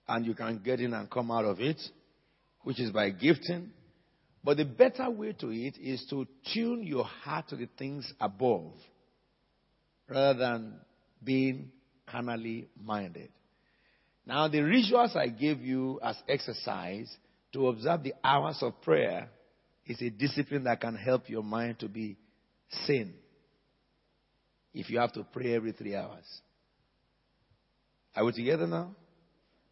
and 0.09 0.25
you 0.25 0.33
can 0.33 0.63
get 0.65 0.81
in 0.81 0.95
and 0.95 1.11
come 1.11 1.31
out 1.31 1.45
of 1.45 1.61
it, 1.61 1.83
which 2.63 2.81
is 2.81 2.91
by 2.93 3.11
gifting. 3.11 3.73
But 4.47 4.59
the 4.59 4.65
better 4.65 5.11
way 5.11 5.33
to 5.41 5.51
it 5.51 5.77
is 5.77 6.07
to 6.11 6.25
tune 6.55 6.85
your 6.85 7.03
heart 7.03 7.49
to 7.49 7.57
the 7.57 7.69
things 7.77 8.09
above 8.21 8.75
rather 10.09 10.39
than 10.39 10.75
being 11.25 11.73
carnally 12.09 12.69
minded. 12.81 13.31
Now, 14.25 14.47
the 14.47 14.61
rituals 14.61 15.17
I 15.17 15.31
gave 15.31 15.63
you 15.63 15.99
as 16.01 16.15
exercise 16.29 17.13
to 17.55 17.67
observe 17.67 18.05
the 18.05 18.15
hours 18.23 18.59
of 18.63 18.81
prayer 18.83 19.29
is 19.85 20.01
a 20.01 20.11
discipline 20.11 20.63
that 20.63 20.81
can 20.81 20.95
help 20.95 21.29
your 21.29 21.43
mind 21.43 21.81
to 21.81 21.89
be 21.89 22.17
sane 22.87 23.15
if 24.73 24.89
you 24.89 25.01
have 25.01 25.13
to 25.15 25.25
pray 25.25 25.57
every 25.57 25.73
three 25.73 25.97
hours. 25.97 26.25
Are 28.15 28.25
we 28.25 28.31
together 28.31 28.69
now? 28.69 28.95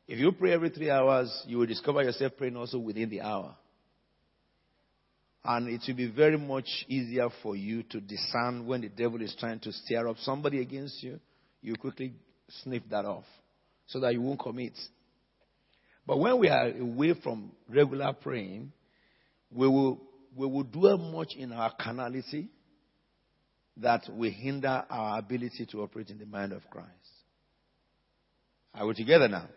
If 0.08 0.18
you 0.18 0.32
pray 0.32 0.52
every 0.52 0.70
three 0.70 0.90
hours, 0.90 1.30
you 1.46 1.58
will 1.58 1.66
discover 1.66 2.02
yourself 2.02 2.32
praying 2.36 2.56
also 2.56 2.80
within 2.80 3.08
the 3.08 3.20
hour. 3.20 3.54
And 5.44 5.68
it 5.68 5.82
will 5.86 5.94
be 5.94 6.10
very 6.10 6.38
much 6.38 6.86
easier 6.88 7.28
for 7.42 7.54
you 7.54 7.82
to 7.84 8.00
discern 8.00 8.66
when 8.66 8.80
the 8.80 8.88
devil 8.88 9.20
is 9.20 9.36
trying 9.38 9.60
to 9.60 9.72
stir 9.72 10.08
up 10.08 10.16
somebody 10.20 10.60
against 10.60 11.02
you. 11.02 11.20
You 11.60 11.76
quickly 11.76 12.14
sniff 12.62 12.82
that 12.90 13.04
off 13.04 13.24
so 13.86 14.00
that 14.00 14.14
you 14.14 14.22
won't 14.22 14.40
commit. 14.40 14.72
But 16.06 16.18
when 16.18 16.38
we 16.38 16.48
are 16.48 16.68
away 16.68 17.14
from 17.22 17.52
regular 17.68 18.12
praying, 18.14 18.72
we 19.50 19.68
will, 19.68 20.00
we 20.34 20.46
will 20.46 20.64
dwell 20.64 20.98
much 20.98 21.34
in 21.36 21.52
our 21.52 21.72
carnality 21.78 22.48
that 23.78 24.02
will 24.08 24.30
hinder 24.30 24.84
our 24.88 25.18
ability 25.18 25.66
to 25.72 25.82
operate 25.82 26.10
in 26.10 26.18
the 26.18 26.26
mind 26.26 26.52
of 26.52 26.62
Christ. 26.70 26.88
Are 28.74 28.86
we 28.86 28.94
together 28.94 29.28
now? 29.28 29.48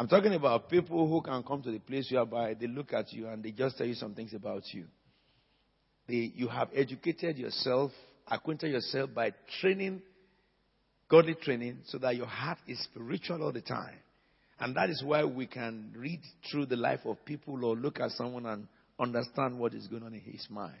I'm 0.00 0.08
talking 0.08 0.32
about 0.32 0.70
people 0.70 1.06
who 1.06 1.20
can 1.20 1.42
come 1.42 1.62
to 1.62 1.70
the 1.70 1.78
place 1.78 2.10
whereby 2.10 2.54
they 2.54 2.66
look 2.66 2.94
at 2.94 3.12
you 3.12 3.28
and 3.28 3.42
they 3.42 3.50
just 3.50 3.76
tell 3.76 3.86
you 3.86 3.92
some 3.92 4.14
things 4.14 4.32
about 4.32 4.62
you. 4.72 4.86
They, 6.08 6.32
you 6.34 6.48
have 6.48 6.70
educated 6.74 7.36
yourself, 7.36 7.90
acquainted 8.26 8.70
yourself 8.70 9.10
by 9.14 9.34
training, 9.60 10.00
godly 11.10 11.34
training, 11.34 11.80
so 11.84 11.98
that 11.98 12.16
your 12.16 12.24
heart 12.24 12.56
is 12.66 12.82
spiritual 12.84 13.42
all 13.42 13.52
the 13.52 13.60
time. 13.60 13.98
And 14.58 14.74
that 14.74 14.88
is 14.88 15.02
why 15.04 15.22
we 15.24 15.46
can 15.46 15.92
read 15.94 16.22
through 16.50 16.64
the 16.64 16.76
life 16.76 17.00
of 17.04 17.22
people 17.26 17.62
or 17.62 17.76
look 17.76 18.00
at 18.00 18.12
someone 18.12 18.46
and 18.46 18.68
understand 18.98 19.58
what 19.58 19.74
is 19.74 19.86
going 19.86 20.04
on 20.04 20.14
in 20.14 20.20
his 20.20 20.46
mind. 20.48 20.80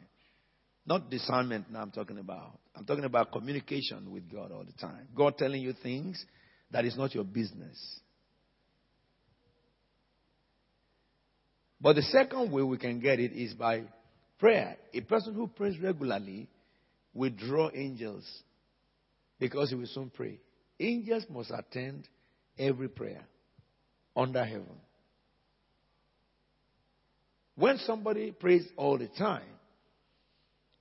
Not 0.86 1.10
discernment 1.10 1.66
now 1.70 1.82
I'm 1.82 1.90
talking 1.90 2.16
about. 2.16 2.58
I'm 2.74 2.86
talking 2.86 3.04
about 3.04 3.32
communication 3.32 4.12
with 4.12 4.32
God 4.32 4.50
all 4.50 4.64
the 4.64 4.80
time. 4.80 5.08
God 5.14 5.36
telling 5.36 5.60
you 5.60 5.74
things 5.74 6.24
that 6.70 6.86
is 6.86 6.96
not 6.96 7.14
your 7.14 7.24
business. 7.24 8.00
But 11.80 11.96
the 11.96 12.02
second 12.02 12.52
way 12.52 12.62
we 12.62 12.76
can 12.78 13.00
get 13.00 13.18
it 13.18 13.32
is 13.32 13.54
by 13.54 13.84
prayer. 14.38 14.76
A 14.92 15.00
person 15.00 15.34
who 15.34 15.46
prays 15.48 15.78
regularly 15.78 16.48
will 17.14 17.30
draw 17.30 17.70
angels 17.74 18.24
because 19.38 19.70
he 19.70 19.76
will 19.76 19.86
soon 19.86 20.10
pray. 20.10 20.38
Angels 20.78 21.24
must 21.30 21.50
attend 21.50 22.06
every 22.58 22.88
prayer 22.88 23.22
under 24.14 24.44
heaven. 24.44 24.76
When 27.54 27.78
somebody 27.78 28.30
prays 28.32 28.66
all 28.76 28.96
the 28.96 29.08
time, 29.08 29.42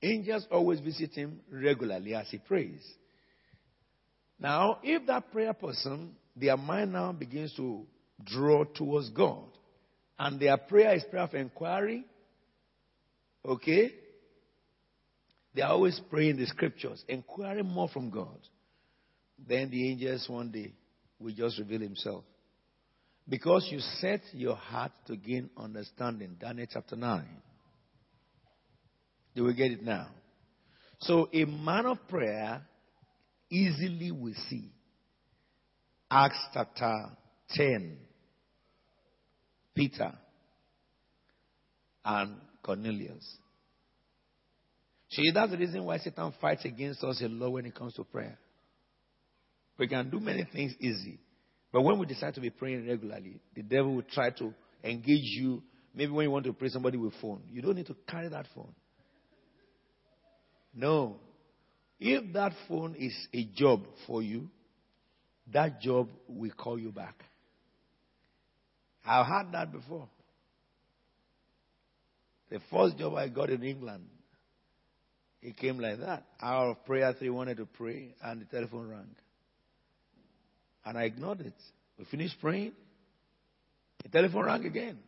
angels 0.02 0.46
always 0.52 0.80
visit 0.80 1.14
him 1.14 1.40
regularly 1.52 2.16
as 2.16 2.28
he 2.30 2.38
prays. 2.38 2.82
Now, 4.40 4.80
if 4.84 5.06
that 5.08 5.32
prayer 5.32 5.54
person, 5.54 6.16
their 6.36 6.56
mind 6.56 6.94
now 6.94 7.12
begins 7.12 7.54
to 7.56 7.86
draw 8.24 8.64
towards 8.64 9.10
God, 9.10 9.44
and 10.20 10.38
their 10.38 10.58
prayer 10.58 10.94
is 10.94 11.04
prayer 11.10 11.24
of 11.24 11.34
inquiry, 11.34 12.04
okay? 13.46 13.94
They 15.56 15.62
are 15.62 15.72
always 15.72 16.00
praying 16.10 16.38
the 16.38 16.46
scriptures, 16.46 17.04
inquiring 17.08 17.66
more 17.66 17.88
from 17.88 18.10
God. 18.10 18.38
Then 19.48 19.72
the 19.72 19.90
angels 19.90 20.28
one 20.28 20.52
day 20.52 20.74
will 21.20 21.34
just 21.34 21.58
reveal 21.58 21.80
himself. 21.80 22.26
Because 23.28 23.68
you 23.72 23.80
set 23.80 24.22
your 24.34 24.56
heart 24.56 24.92
to 25.08 25.16
gain 25.16 25.50
understanding. 25.56 26.36
Daniel 26.40 26.68
chapter 26.70 26.96
9. 26.96 27.26
Do 29.36 29.46
we 29.46 29.54
get 29.54 29.72
it 29.72 29.84
now? 29.84 30.08
So 31.00 31.30
a 31.32 31.46
man 31.46 31.86
of 31.86 32.06
prayer 32.10 32.62
easily 33.50 34.12
will 34.12 34.34
see. 34.50 34.72
Acts 36.12 36.44
chapter 36.54 37.06
10. 37.52 37.98
Peter 39.76 40.12
and 42.04 42.36
Cornelius. 42.64 43.38
See, 45.10 45.32
that's 45.32 45.52
the 45.52 45.58
reason 45.58 45.84
why 45.86 45.98
Satan 45.98 46.34
fights 46.40 46.66
against 46.66 47.04
us 47.04 47.22
a 47.22 47.28
lot 47.28 47.52
when 47.52 47.66
it 47.66 47.76
comes 47.76 47.94
to 47.96 48.04
prayer. 48.04 48.38
We 49.78 49.88
can 49.88 50.10
do 50.10 50.20
many 50.20 50.44
things 50.44 50.74
easy. 50.80 51.20
But 51.72 51.82
when 51.82 51.98
we 51.98 52.06
decide 52.06 52.36
to 52.36 52.42
be 52.42 52.50
praying 52.50 52.88
regularly, 52.88 53.40
the 53.56 53.64
devil 53.64 53.96
will 53.96 54.04
try 54.04 54.32
to 54.32 54.54
engage 54.84 55.24
you. 55.38 55.64
Maybe 55.96 56.12
when 56.12 56.26
you 56.26 56.32
want 56.32 56.46
to 56.46 56.54
pray 56.54 56.70
somebody 56.70 56.98
with 56.98 57.14
phone, 57.22 57.42
you 57.52 57.62
don't 57.62 57.76
need 57.76 57.88
to 57.88 57.96
carry 58.08 58.28
that 58.30 58.46
phone. 58.54 58.74
No. 60.74 61.18
If 62.00 62.34
that 62.34 62.54
phone 62.68 62.96
is 62.96 63.14
a 63.34 63.44
job 63.56 63.82
for 64.06 64.22
you, 64.22 64.50
that 65.52 65.82
job 65.82 66.10
will 66.28 66.52
call 66.52 66.80
you 66.80 66.92
back. 66.92 67.24
I've 69.10 69.26
had 69.26 69.52
that 69.54 69.72
before. 69.72 70.08
The 72.52 72.60
first 72.72 72.98
job 73.00 73.16
I 73.16 73.28
got 73.28 73.50
in 73.50 73.64
England, 73.64 74.06
it 75.42 75.58
came 75.58 75.80
like 75.80 76.00
that. 76.00 76.26
Hour 76.40 76.72
of 76.72 76.86
prayer, 76.86 77.12
three 77.18 77.30
wanted 77.32 77.58
to 77.58 77.66
pray, 77.66 78.14
and 78.24 78.42
the 78.42 78.46
telephone 78.46 78.88
rang. 78.88 79.16
And 80.86 80.96
I 80.96 81.04
ignored 81.04 81.42
it. 81.42 81.54
We 81.98 82.06
finished 82.06 82.36
praying. 82.40 82.74
The 84.04 84.10
telephone 84.10 84.46
rang 84.46 84.66
again. 84.66 85.00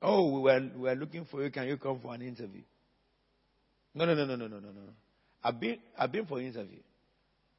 Oh, 0.00 0.32
we 0.32 0.40
were, 0.40 0.70
we 0.76 0.82
were 0.82 0.94
looking 0.94 1.26
for 1.30 1.44
you. 1.44 1.50
Can 1.50 1.68
you 1.68 1.76
come 1.76 2.00
for 2.00 2.14
an 2.14 2.22
interview? 2.22 2.62
No, 3.94 4.06
no, 4.06 4.14
no, 4.14 4.24
no, 4.24 4.36
no, 4.36 4.46
no, 4.46 4.60
no, 4.60 4.68
no. 4.70 4.92
I've 5.44 5.60
been, 5.60 5.78
I've 5.98 6.10
been 6.10 6.24
for 6.24 6.40
interview. 6.40 6.78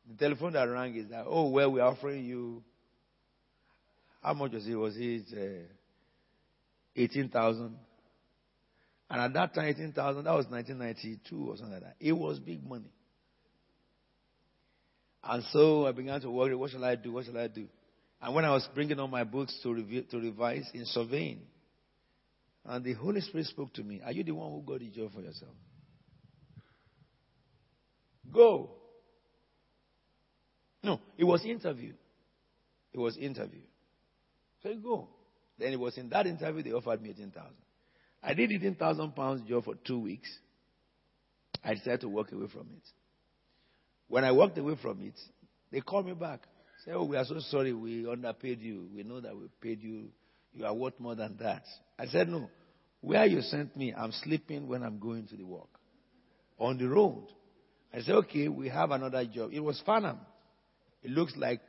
The 0.10 0.18
telephone 0.18 0.54
that 0.54 0.64
rang 0.64 0.96
is 0.96 1.10
that, 1.10 1.26
oh, 1.28 1.50
well, 1.50 1.72
we're 1.72 1.84
offering 1.84 2.26
you, 2.26 2.64
how 4.22 4.34
much 4.34 4.52
was 4.52 4.68
it? 4.68 4.76
Was 4.76 4.96
it 4.98 5.26
uh, 5.34 5.68
18,000? 6.96 7.76
And 9.12 9.22
at 9.22 9.34
that 9.34 9.56
time, 9.56 9.66
18,000, 9.66 10.24
that 10.24 10.34
was 10.34 10.46
1992 10.48 11.50
or 11.50 11.58
something 11.58 11.74
like 11.74 11.84
that. 11.84 11.96
It 12.00 12.14
was 12.14 12.40
big 12.40 12.68
money. 12.68 12.92
And 15.24 15.44
so 15.52 15.88
I 15.88 15.92
began 15.92 16.22
to 16.22 16.30
worry, 16.30 16.56
what 16.56 16.72
shall 16.72 16.86
I 16.86 16.96
do? 16.96 17.12
What 17.14 17.26
shall 17.26 17.38
I 17.38 17.48
do? 17.48 17.68
And 18.22 18.36
when 18.36 18.46
I 18.46 18.52
was 18.52 18.68
bringing 18.74 19.00
all 19.00 19.08
my 19.08 19.24
books 19.24 19.58
to, 19.64 19.74
review, 19.74 20.04
to 20.12 20.20
revise 20.20 20.70
in 20.74 20.86
surveying, 20.86 21.42
and 22.66 22.84
the 22.84 22.94
Holy 22.94 23.22
Spirit 23.22 23.48
spoke 23.48 23.74
to 23.74 23.84
me, 23.84 24.02
Are 24.06 24.12
you 24.12 24.24
the 24.24 24.32
one 24.32 24.52
who 24.52 24.62
got 24.62 24.80
the 24.80 24.90
job 24.90 25.14
for 25.14 25.22
yourself? 25.22 25.54
Go. 28.32 28.72
No, 30.84 31.00
it 31.18 31.24
was 31.24 31.44
interview. 31.46 31.94
It 32.94 33.00
was 33.00 33.18
interview. 33.18 33.62
So 34.62 34.70
you 34.70 34.78
go. 34.78 35.08
Then 35.58 35.74
it 35.74 35.80
was 35.80 35.98
in 35.98 36.10
that 36.10 36.28
interview 36.28 36.64
they 36.64 36.72
offered 36.72 37.02
me 37.02 37.10
18,000. 37.12 37.52
I 38.24 38.34
did 38.34 38.52
18,000 38.52 39.16
pounds 39.16 39.48
job 39.48 39.66
for 39.66 39.76
two 39.76 40.00
weeks. 40.00 40.30
I 41.64 41.74
decided 41.74 42.02
to 42.02 42.10
walk 42.10 42.32
away 42.32 42.48
from 42.52 42.68
it. 42.76 42.84
When 44.08 44.24
I 44.24 44.32
walked 44.32 44.58
away 44.58 44.76
from 44.82 45.02
it, 45.02 45.14
they 45.72 45.82
called 45.82 46.06
me 46.06 46.14
back. 46.14 46.42
Say, 46.86 46.92
oh, 46.92 47.04
we 47.04 47.18
are 47.18 47.26
so 47.26 47.40
sorry 47.40 47.74
we 47.74 48.10
underpaid 48.10 48.62
you. 48.62 48.88
We 48.94 49.04
know 49.04 49.20
that 49.20 49.36
we 49.36 49.48
paid 49.62 49.82
you. 49.82 50.10
You 50.54 50.66
are 50.66 50.74
worth 50.74 51.00
more 51.00 51.16
than 51.16 51.38
that. 51.42 51.64
I 51.98 52.06
said, 52.08 52.30
no. 52.30 52.50
Where 53.02 53.26
you 53.26 53.42
sent 53.42 53.76
me, 53.78 53.94
I'm 53.94 54.12
sleeping 54.12 54.68
when 54.68 54.84
I'm 54.84 55.00
going 55.00 55.28
to 55.28 55.38
the 55.38 55.46
work. 55.46 55.70
On 56.58 56.78
the 56.78 56.88
road. 56.88 57.28
I 57.94 58.02
said, 58.02 58.16
okay, 58.16 58.48
we 58.48 58.70
have 58.70 58.92
another 58.92 59.26
job. 59.26 59.52
It 59.54 59.60
was 59.60 59.82
Farnham. 59.86 60.20
It 61.04 61.12
looks 61.12 61.34
like, 61.38 61.62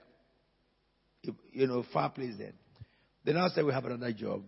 you 1.53 1.67
know, 1.67 1.85
far 1.93 2.11
place 2.11 2.35
then. 2.39 2.55
Then 3.25 3.37
I 3.37 3.49
said, 3.49 3.65
we 3.65 3.73
have 3.73 3.85
another 3.85 4.13
job 4.13 4.43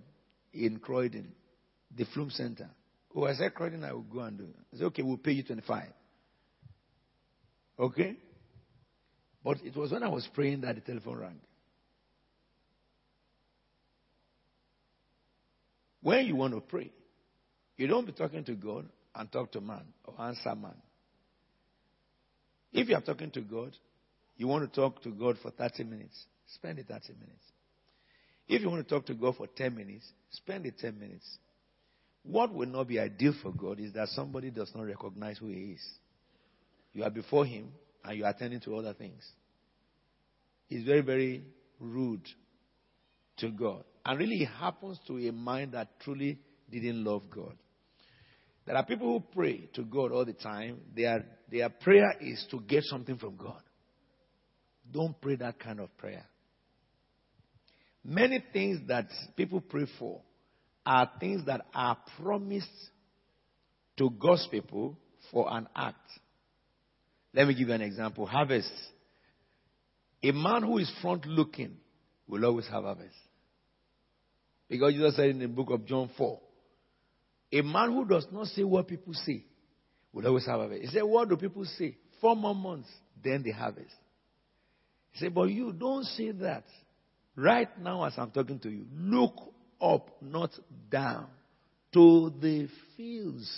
in 0.53 0.79
Croydon, 0.79 1.33
the 1.95 2.05
Flume 2.13 2.31
Center. 2.31 2.69
Oh, 3.15 3.27
I 3.27 3.35
said, 3.35 3.55
Croydon, 3.55 3.85
I 3.85 3.93
will 3.93 4.03
go 4.03 4.21
and 4.21 4.39
do 4.39 4.45
it. 4.45 4.57
I 4.73 4.77
said, 4.79 4.85
okay, 4.87 5.03
we'll 5.03 5.19
pay 5.19 5.33
you 5.33 5.43
25. 5.43 5.85
Okay? 7.79 8.17
But 9.45 9.59
it 9.65 9.77
was 9.77 9.93
when 9.93 10.03
I 10.03 10.09
was 10.09 10.29
praying 10.33 10.63
that 10.63 10.77
the 10.77 10.81
telephone 10.81 11.19
rang. 11.19 11.41
When 16.01 16.27
you 16.27 16.37
want 16.37 16.55
to 16.55 16.61
pray, 16.61 16.91
you 17.77 17.87
don't 17.87 18.07
be 18.07 18.13
talking 18.13 18.45
to 18.45 18.55
God 18.55 18.89
and 19.15 19.31
talk 19.31 19.53
to 19.53 19.61
man 19.61 19.85
or 20.05 20.21
answer 20.21 20.55
man. 20.55 20.75
If 22.73 22.89
you 22.89 22.97
are 22.97 23.03
talking 23.03 23.31
to 23.33 23.41
God, 23.41 23.77
you 24.37 24.49
want 24.49 24.73
to 24.73 24.81
talk 24.81 25.03
to 25.03 25.11
God 25.11 25.37
for 25.43 25.51
30 25.51 25.85
minutes, 25.85 26.25
spend 26.47 26.79
the 26.79 26.85
30 26.85 27.13
minutes. 27.15 27.45
If 28.49 28.63
you 28.63 28.69
want 28.69 28.87
to 28.87 28.95
talk 28.95 29.07
to 29.07 29.15
God 29.15 29.37
for 29.37 29.47
10 29.47 29.75
minutes, 29.75 30.11
spend 30.31 30.65
the 30.65 30.73
10 30.73 30.99
minutes. 30.99 31.39
What 32.25 32.53
will 32.53 32.69
not 32.69 32.89
be 32.89 33.01
ideal 33.01 33.35
for 33.43 33.53
God 33.53 33.81
is 33.81 33.93
that 33.95 34.09
somebody 34.09 34.51
does 34.51 34.71
not 34.75 34.87
recognize 34.87 35.39
who 35.39 35.49
He 35.49 35.73
is. 35.73 35.83
You 36.93 37.05
are 37.05 37.11
before 37.11 37.45
Him 37.45 37.73
and 38.05 38.19
you 38.19 38.25
are 38.25 38.31
attending 38.31 38.61
to 38.61 38.77
other 38.77 38.95
things. 38.95 39.23
It's 40.69 40.87
very, 40.87 41.01
very 41.01 41.45
rude 41.81 42.27
to 43.39 43.51
God. 43.51 43.85
And 44.05 44.19
really, 44.19 44.43
it 44.43 44.49
happens 44.49 44.99
to 45.07 45.19
a 45.29 45.33
mind 45.33 45.73
that 45.73 46.01
truly 46.01 46.39
didn't 46.71 47.05
love 47.05 47.23
God. 47.35 47.55
There 48.67 48.77
are 48.77 48.85
people 48.85 49.13
who 49.13 49.35
pray 49.35 49.69
to 49.75 49.83
God 49.83 50.13
all 50.13 50.25
the 50.25 50.33
time. 50.33 50.79
Their, 50.95 51.25
their 51.51 51.69
prayer 51.69 52.15
is 52.21 52.47
to 52.51 52.61
get 52.61 52.85
something 52.85 53.17
from 53.19 53.37
God. 53.37 53.61
Don't 54.91 55.21
pray 55.21 55.37
that 55.37 55.59
kind 55.59 55.81
of 55.81 55.97
prayer. 55.97 56.25
Many 58.05 58.43
things 58.53 58.81
that 58.89 59.07
people 59.37 59.61
pray 59.61 59.87
for 59.99 60.21
are 60.85 61.11
things 61.21 61.47
that 61.47 61.65
are 61.75 61.97
promised 62.21 62.69
to 63.99 64.11
God's 64.11 64.47
people 64.51 64.99
for 65.31 65.47
an 65.53 65.69
act. 65.75 66.09
Let 67.35 67.47
me 67.47 67.55
give 67.55 67.69
you 67.69 67.75
an 67.75 67.83
example. 67.83 68.27
Harvest. 68.27 68.73
A 70.23 70.33
man 70.33 70.63
who 70.63 70.79
is 70.79 70.91
front 71.01 71.27
looking 71.27 71.77
will 72.27 72.45
always 72.45 72.67
have 72.69 72.85
harvest. 72.85 73.15
Because 74.69 74.95
Jesus 74.95 75.17
said 75.17 75.31
in 75.31 75.39
the 75.39 75.49
book 75.49 75.71
of 75.71 75.87
John 75.87 76.11
4, 76.17 76.41
a 77.53 77.63
man 77.63 77.93
who 77.93 78.07
does 78.07 78.27
not 78.33 78.47
say 78.49 78.65
what 78.65 78.89
people 78.89 79.13
say 79.15 79.45
will 80.13 80.27
always 80.27 80.47
have 80.47 80.61
harvest. 80.61 80.83
He 80.83 80.89
said, 80.89 81.03
What 81.03 81.29
do 81.29 81.37
people 81.37 81.65
say? 81.65 81.97
Four 82.21 82.37
more 82.37 82.55
months, 82.55 82.89
then 83.23 83.43
they 83.45 83.51
harvest. 83.51 83.95
He 85.13 85.19
said, 85.21 85.35
But 85.35 85.45
you 85.45 85.73
don't 85.73 86.05
say 86.05 86.31
that. 86.33 86.65
Right 87.35 87.69
now, 87.81 88.05
as 88.05 88.15
I'm 88.17 88.31
talking 88.31 88.59
to 88.61 88.71
you, 88.71 88.87
look 88.95 89.35
up, 89.81 90.11
not 90.21 90.51
down, 90.91 91.29
to 91.95 92.33
the 92.41 92.69
fields. 92.97 93.51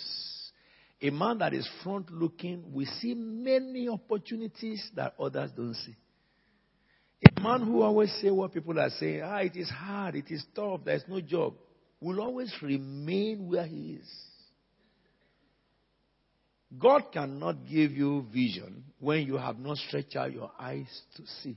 A 1.02 1.10
man 1.10 1.38
that 1.38 1.52
is 1.52 1.68
front 1.82 2.10
looking 2.10 2.72
will 2.72 2.86
see 3.00 3.14
many 3.14 3.88
opportunities 3.88 4.88
that 4.94 5.14
others 5.18 5.50
don't 5.56 5.74
see. 5.74 5.96
A 7.22 7.40
man 7.40 7.62
who 7.62 7.82
always 7.82 8.12
say 8.20 8.30
what 8.30 8.52
people 8.52 8.78
are 8.78 8.90
saying, 8.90 9.22
ah, 9.22 9.38
it 9.38 9.56
is 9.56 9.68
hard, 9.68 10.14
it 10.14 10.30
is 10.30 10.44
tough, 10.54 10.80
there's 10.84 11.04
no 11.08 11.20
job, 11.20 11.54
will 12.00 12.20
always 12.20 12.54
remain 12.62 13.48
where 13.48 13.66
he 13.66 13.98
is. 14.00 14.08
God 16.78 17.12
cannot 17.12 17.66
give 17.66 17.92
you 17.92 18.26
vision 18.32 18.84
when 18.98 19.26
you 19.26 19.36
have 19.36 19.58
not 19.58 19.78
stretched 19.78 20.16
out 20.16 20.32
your 20.32 20.50
eyes 20.58 21.02
to 21.16 21.22
see. 21.42 21.56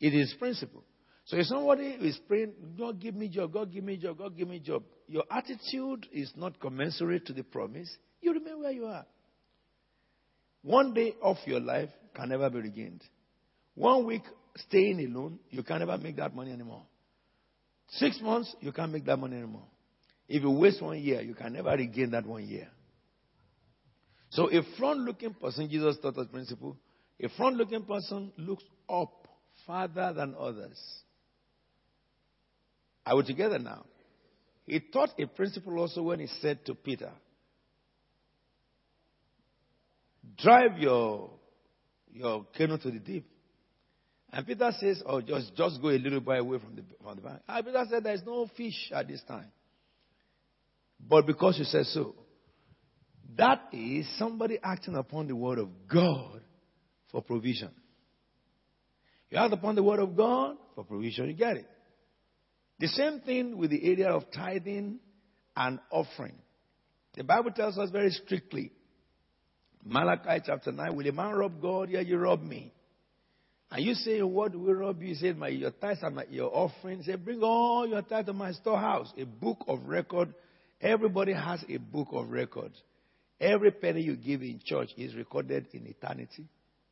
It 0.00 0.14
is 0.14 0.34
principle. 0.38 0.84
So 1.24 1.36
if 1.36 1.46
somebody 1.46 1.86
is 1.86 2.18
praying, 2.28 2.52
God 2.78 3.00
give 3.00 3.14
me 3.14 3.28
job, 3.28 3.52
God 3.52 3.72
give 3.72 3.82
me 3.82 3.96
job, 3.96 4.18
God 4.18 4.36
give 4.36 4.48
me 4.48 4.60
job, 4.60 4.84
your 5.08 5.24
attitude 5.30 6.06
is 6.12 6.32
not 6.36 6.60
commensurate 6.60 7.26
to 7.26 7.32
the 7.32 7.42
promise, 7.42 7.88
you 8.20 8.32
remain 8.32 8.60
where 8.60 8.70
you 8.70 8.86
are. 8.86 9.04
One 10.62 10.94
day 10.94 11.14
of 11.20 11.36
your 11.46 11.60
life 11.60 11.90
can 12.14 12.28
never 12.28 12.48
be 12.48 12.60
regained. 12.60 13.02
One 13.74 14.06
week 14.06 14.22
staying 14.68 15.00
alone, 15.00 15.40
you 15.50 15.62
can 15.62 15.80
never 15.80 15.98
make 15.98 16.16
that 16.16 16.34
money 16.34 16.52
anymore. 16.52 16.82
Six 17.88 18.20
months, 18.20 18.54
you 18.60 18.72
can't 18.72 18.92
make 18.92 19.04
that 19.06 19.18
money 19.18 19.36
anymore. 19.36 19.66
If 20.28 20.42
you 20.42 20.50
waste 20.50 20.82
one 20.82 21.00
year, 21.00 21.20
you 21.22 21.34
can 21.34 21.52
never 21.52 21.70
regain 21.70 22.10
that 22.12 22.26
one 22.26 22.46
year. 22.46 22.68
So 24.30 24.50
a 24.50 24.62
front 24.78 25.00
looking 25.00 25.34
person, 25.34 25.68
Jesus 25.68 25.96
taught 26.02 26.18
us 26.18 26.26
principle, 26.30 26.76
a 27.20 27.28
front 27.30 27.56
looking 27.56 27.82
person 27.82 28.32
looks 28.36 28.64
up 28.88 29.25
farther 29.66 30.12
than 30.14 30.34
others. 30.38 30.78
Are 33.04 33.16
we 33.16 33.22
together 33.24 33.58
now? 33.58 33.84
He 34.66 34.80
taught 34.80 35.10
a 35.18 35.26
principle 35.26 35.78
also 35.78 36.02
when 36.02 36.20
he 36.20 36.26
said 36.40 36.64
to 36.66 36.74
Peter, 36.74 37.12
Drive 40.38 40.78
your, 40.78 41.30
your 42.12 42.46
canoe 42.56 42.78
to 42.78 42.90
the 42.90 42.98
deep. 42.98 43.26
And 44.32 44.46
Peter 44.46 44.72
says, 44.78 45.02
Oh, 45.06 45.20
just, 45.20 45.54
just 45.56 45.80
go 45.80 45.88
a 45.88 45.98
little 45.98 46.20
bit 46.20 46.40
away 46.40 46.58
from 46.58 46.74
the, 46.74 46.82
from 47.02 47.16
the 47.16 47.22
bank. 47.22 47.40
And 47.48 47.64
Peter 47.64 47.84
said, 47.88 48.04
There's 48.04 48.24
no 48.26 48.48
fish 48.56 48.90
at 48.92 49.06
this 49.06 49.22
time. 49.26 49.52
But 51.08 51.26
because 51.26 51.58
you 51.58 51.64
said 51.64 51.86
so, 51.86 52.16
that 53.36 53.68
is 53.72 54.06
somebody 54.18 54.58
acting 54.62 54.96
upon 54.96 55.28
the 55.28 55.36
word 55.36 55.58
of 55.58 55.68
God 55.92 56.40
for 57.12 57.22
provision. 57.22 57.70
You 59.30 59.38
act 59.38 59.52
upon 59.52 59.74
the 59.74 59.82
word 59.82 60.00
of 60.00 60.16
God 60.16 60.56
for 60.74 60.84
provision, 60.84 61.28
you 61.28 61.34
get 61.34 61.56
it. 61.56 61.66
The 62.78 62.88
same 62.88 63.20
thing 63.20 63.56
with 63.56 63.70
the 63.70 63.84
area 63.90 64.08
of 64.08 64.30
tithing 64.32 64.98
and 65.56 65.78
offering. 65.90 66.34
The 67.14 67.24
Bible 67.24 67.50
tells 67.50 67.78
us 67.78 67.90
very 67.90 68.10
strictly, 68.10 68.72
Malachi 69.84 70.42
chapter 70.44 70.72
9, 70.72 70.94
will 70.94 71.08
a 71.08 71.12
man 71.12 71.34
rob 71.34 71.60
God? 71.62 71.90
Yeah, 71.90 72.00
you 72.00 72.18
rob 72.18 72.42
me. 72.42 72.72
And 73.70 73.84
you 73.84 73.94
say, 73.94 74.20
What 74.22 74.54
will 74.54 74.74
rob 74.74 75.00
you? 75.02 75.08
He 75.08 75.14
said, 75.14 75.36
my, 75.36 75.48
Your 75.48 75.70
tithes 75.70 76.00
and 76.02 76.16
my, 76.16 76.24
your 76.30 76.54
offering. 76.54 77.02
Said, 77.02 77.24
Bring 77.24 77.42
all 77.42 77.86
your 77.86 78.02
tithes 78.02 78.26
to 78.26 78.32
my 78.32 78.52
storehouse. 78.52 79.12
A 79.18 79.24
book 79.24 79.64
of 79.66 79.84
record. 79.86 80.34
Everybody 80.80 81.32
has 81.32 81.64
a 81.68 81.78
book 81.78 82.08
of 82.12 82.30
record. 82.30 82.72
Every 83.40 83.70
penny 83.70 84.02
you 84.02 84.16
give 84.16 84.42
in 84.42 84.60
church 84.64 84.90
is 84.96 85.14
recorded 85.14 85.68
in 85.72 85.86
eternity. 85.86 86.46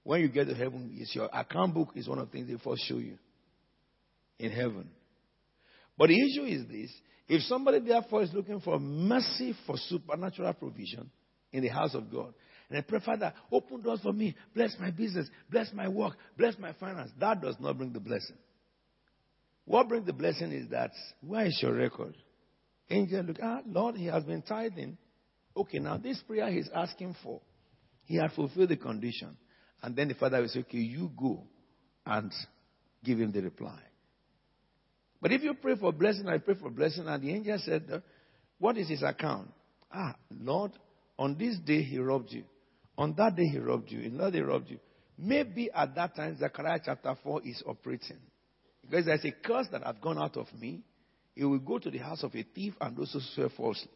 When 0.04 0.20
you 0.20 0.28
get 0.28 0.46
to 0.48 0.54
heaven, 0.54 0.90
it's 0.94 1.14
your 1.14 1.28
account 1.32 1.74
book 1.74 1.88
is 1.96 2.08
one 2.08 2.18
of 2.18 2.26
the 2.26 2.32
things 2.32 2.48
they 2.48 2.62
first 2.62 2.86
show 2.86 2.98
you 2.98 3.18
in 4.38 4.50
heaven. 4.50 4.88
But 5.96 6.08
the 6.08 6.20
issue 6.20 6.44
is 6.44 6.66
this 6.68 6.92
if 7.26 7.42
somebody 7.42 7.80
therefore 7.80 8.22
is 8.22 8.32
looking 8.32 8.60
for 8.60 8.78
mercy 8.78 9.54
for 9.66 9.76
supernatural 9.88 10.52
provision 10.52 11.10
in 11.52 11.62
the 11.62 11.68
house 11.68 11.94
of 11.94 12.12
God, 12.12 12.34
and 12.68 12.78
I 12.78 12.82
pray, 12.82 13.00
Father, 13.04 13.32
open 13.50 13.80
doors 13.80 14.00
for 14.02 14.12
me, 14.12 14.36
bless 14.54 14.76
my 14.78 14.90
business, 14.90 15.28
bless 15.50 15.72
my 15.72 15.88
work, 15.88 16.14
bless 16.36 16.58
my 16.58 16.72
finance, 16.74 17.10
that 17.18 17.40
does 17.40 17.56
not 17.58 17.78
bring 17.78 17.92
the 17.92 18.00
blessing. 18.00 18.36
What 19.64 19.88
brings 19.88 20.06
the 20.06 20.12
blessing 20.12 20.52
is 20.52 20.68
that 20.70 20.90
where 21.22 21.46
is 21.46 21.58
your 21.62 21.72
record? 21.72 22.14
Angel 22.90 23.22
look, 23.22 23.38
ah, 23.42 23.60
Lord, 23.66 23.96
he 23.96 24.06
has 24.06 24.24
been 24.24 24.42
tithing. 24.42 24.98
Okay, 25.56 25.78
now 25.78 25.96
this 25.96 26.20
prayer 26.26 26.50
he's 26.50 26.68
asking 26.74 27.16
for, 27.22 27.40
he 28.04 28.16
had 28.16 28.32
fulfilled 28.32 28.68
the 28.68 28.76
condition. 28.76 29.36
And 29.84 29.94
then 29.94 30.08
the 30.08 30.14
father 30.14 30.40
will 30.40 30.48
say, 30.48 30.60
okay, 30.60 30.78
you 30.78 31.10
go 31.14 31.42
and 32.06 32.32
give 33.04 33.18
him 33.18 33.32
the 33.32 33.42
reply. 33.42 33.78
But 35.20 35.30
if 35.32 35.42
you 35.42 35.52
pray 35.52 35.76
for 35.76 35.92
blessing, 35.92 36.26
I 36.26 36.38
pray 36.38 36.54
for 36.54 36.70
blessing, 36.70 37.06
and 37.06 37.22
the 37.22 37.30
angel 37.30 37.58
said, 37.62 38.02
What 38.58 38.78
is 38.78 38.88
his 38.88 39.02
account? 39.02 39.50
Ah, 39.92 40.14
Lord, 40.40 40.72
on 41.18 41.36
this 41.36 41.58
day 41.58 41.82
he 41.82 41.98
robbed 41.98 42.32
you. 42.32 42.44
On 42.96 43.14
that 43.18 43.36
day 43.36 43.44
he 43.44 43.58
robbed 43.58 43.90
you. 43.90 44.08
That 44.16 44.32
day 44.32 44.38
he 44.38 44.42
robbed 44.42 44.70
you. 44.70 44.78
Maybe 45.18 45.70
at 45.70 45.94
that 45.96 46.16
time 46.16 46.38
Zechariah 46.38 46.80
chapter 46.82 47.14
4 47.22 47.42
is 47.44 47.62
operating. 47.66 48.20
Because 48.80 49.04
there's 49.04 49.24
a 49.26 49.32
curse 49.32 49.66
that 49.70 49.82
has 49.82 49.96
gone 50.00 50.18
out 50.18 50.38
of 50.38 50.46
me. 50.58 50.82
It 51.36 51.44
will 51.44 51.58
go 51.58 51.78
to 51.78 51.90
the 51.90 51.98
house 51.98 52.22
of 52.22 52.34
a 52.34 52.42
thief 52.54 52.72
and 52.80 52.96
those 52.96 53.12
who 53.12 53.20
swear 53.34 53.50
falsely. 53.54 53.90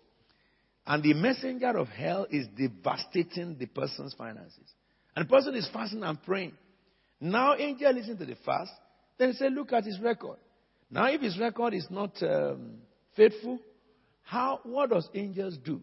And 0.87 1.03
the 1.03 1.14
messenger 1.14 1.79
of 1.79 1.88
hell 1.88 2.27
is 2.31 2.46
devastating 2.48 3.57
the 3.59 3.66
person's 3.66 4.12
finances. 4.12 4.70
And 5.18 5.26
the 5.26 5.33
person 5.35 5.57
is 5.57 5.68
fasting 5.72 6.04
and 6.04 6.22
praying. 6.22 6.52
Now, 7.20 7.57
angel 7.57 7.92
listen 7.92 8.16
to 8.18 8.24
the 8.24 8.37
fast. 8.46 8.70
Then 9.18 9.33
say, 9.33 9.50
look 9.50 9.72
at 9.72 9.83
his 9.83 9.98
record. 9.98 10.37
Now, 10.92 11.07
if 11.07 11.20
his 11.20 11.37
record 11.40 11.74
is 11.74 11.88
not 11.90 12.22
um, 12.22 12.74
faithful, 13.16 13.59
how? 14.22 14.61
What 14.62 14.90
does 14.90 15.09
angels 15.12 15.59
do? 15.64 15.83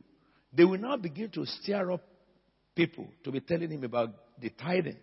They 0.54 0.64
will 0.64 0.78
now 0.78 0.96
begin 0.96 1.32
to 1.32 1.46
stir 1.46 1.92
up 1.92 2.02
people 2.76 3.10
to 3.26 3.32
be 3.34 3.42
telling 3.42 3.70
him 3.70 3.84
about 3.84 4.14
the 4.40 4.52
tithing. 4.52 5.00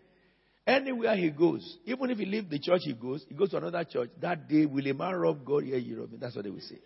Anywhere 0.67 1.15
he 1.15 1.29
goes, 1.29 1.77
even 1.85 2.09
if 2.09 2.17
he 2.17 2.25
leaves 2.25 2.49
the 2.49 2.59
church 2.59 2.81
he 2.85 2.95
goes, 2.95 3.23
he 3.29 3.35
goes 3.35 3.51
to 3.51 3.59
another 3.59 3.85
church. 3.85 4.09
That 4.23 4.49
day, 4.49 4.65
will 4.65 4.87
a 4.87 4.95
man 4.95 5.15
rob 5.15 5.45
God? 5.45 5.67
Yeah, 5.67 5.77
you 5.77 6.01
rob 6.01 6.11
me. 6.11 6.17
That's 6.19 6.35
what 6.35 6.47
they 6.47 6.51
will 6.51 6.61
say. 6.61 6.79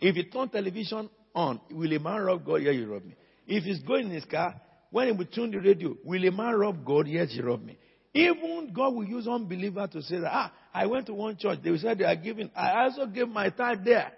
If 0.00 0.14
you 0.14 0.22
turn 0.30 0.50
television 0.50 1.10
on, 1.34 1.60
will 1.72 1.92
a 1.92 1.98
man 1.98 2.20
rob 2.20 2.46
God? 2.46 2.62
Yeah, 2.62 2.70
you 2.70 2.86
rob 2.86 3.04
me. 3.04 3.16
If 3.44 3.64
he's 3.64 3.80
going 3.80 4.06
in 4.06 4.12
his 4.12 4.24
car, 4.24 4.54
when 4.90 5.06
he 5.08 5.12
will 5.12 5.26
tune 5.26 5.50
the 5.50 5.58
radio, 5.58 5.96
will 6.04 6.24
a 6.26 6.30
man 6.30 6.54
rob 6.54 6.84
God? 6.84 7.06
Yes, 7.06 7.32
he 7.32 7.40
rob 7.42 7.62
me. 7.64 7.76
Even 8.14 8.72
God 8.74 8.94
will 8.94 9.04
use 9.04 9.28
unbeliever 9.28 9.86
to 9.86 10.02
say 10.02 10.18
that, 10.18 10.30
ah, 10.32 10.52
I 10.72 10.86
went 10.86 11.06
to 11.06 11.14
one 11.14 11.36
church. 11.36 11.58
They 11.62 11.76
said 11.76 11.98
they 11.98 12.04
are 12.04 12.16
giving. 12.16 12.50
I 12.56 12.84
also 12.84 13.06
gave 13.06 13.28
my 13.28 13.50
tithe 13.50 13.84
there. 13.84 14.12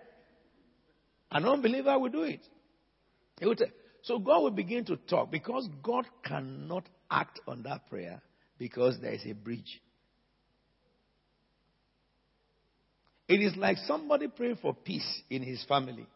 An 1.31 1.45
unbeliever 1.45 1.99
will 1.99 2.11
do 2.11 2.23
it. 2.23 2.41
He 3.39 3.47
will 3.47 3.57
tell, 3.57 3.69
so 4.03 4.19
God 4.19 4.43
will 4.43 4.51
begin 4.51 4.85
to 4.87 4.97
talk 4.97 5.31
because 5.31 5.69
God 5.83 6.07
cannot 6.25 6.89
act 7.11 7.41
on 7.47 7.63
that 7.65 7.89
prayer 7.89 8.21
because 8.59 8.97
there 9.01 9.13
is 9.13 9.23
a 9.27 9.33
bridge. 9.33 9.81
It 13.29 13.41
is 13.41 13.57
like 13.57 13.77
somebody 13.87 14.29
praying 14.29 14.59
for 14.61 14.75
peace 14.75 15.23
in 15.31 15.43
his 15.43 15.65
family. 15.65 16.07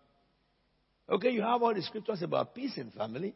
Okay, 1.08 1.30
you 1.30 1.42
have 1.42 1.62
all 1.62 1.74
the 1.74 1.82
scriptures 1.82 2.22
about 2.22 2.54
peace 2.54 2.76
in 2.76 2.90
family, 2.90 3.34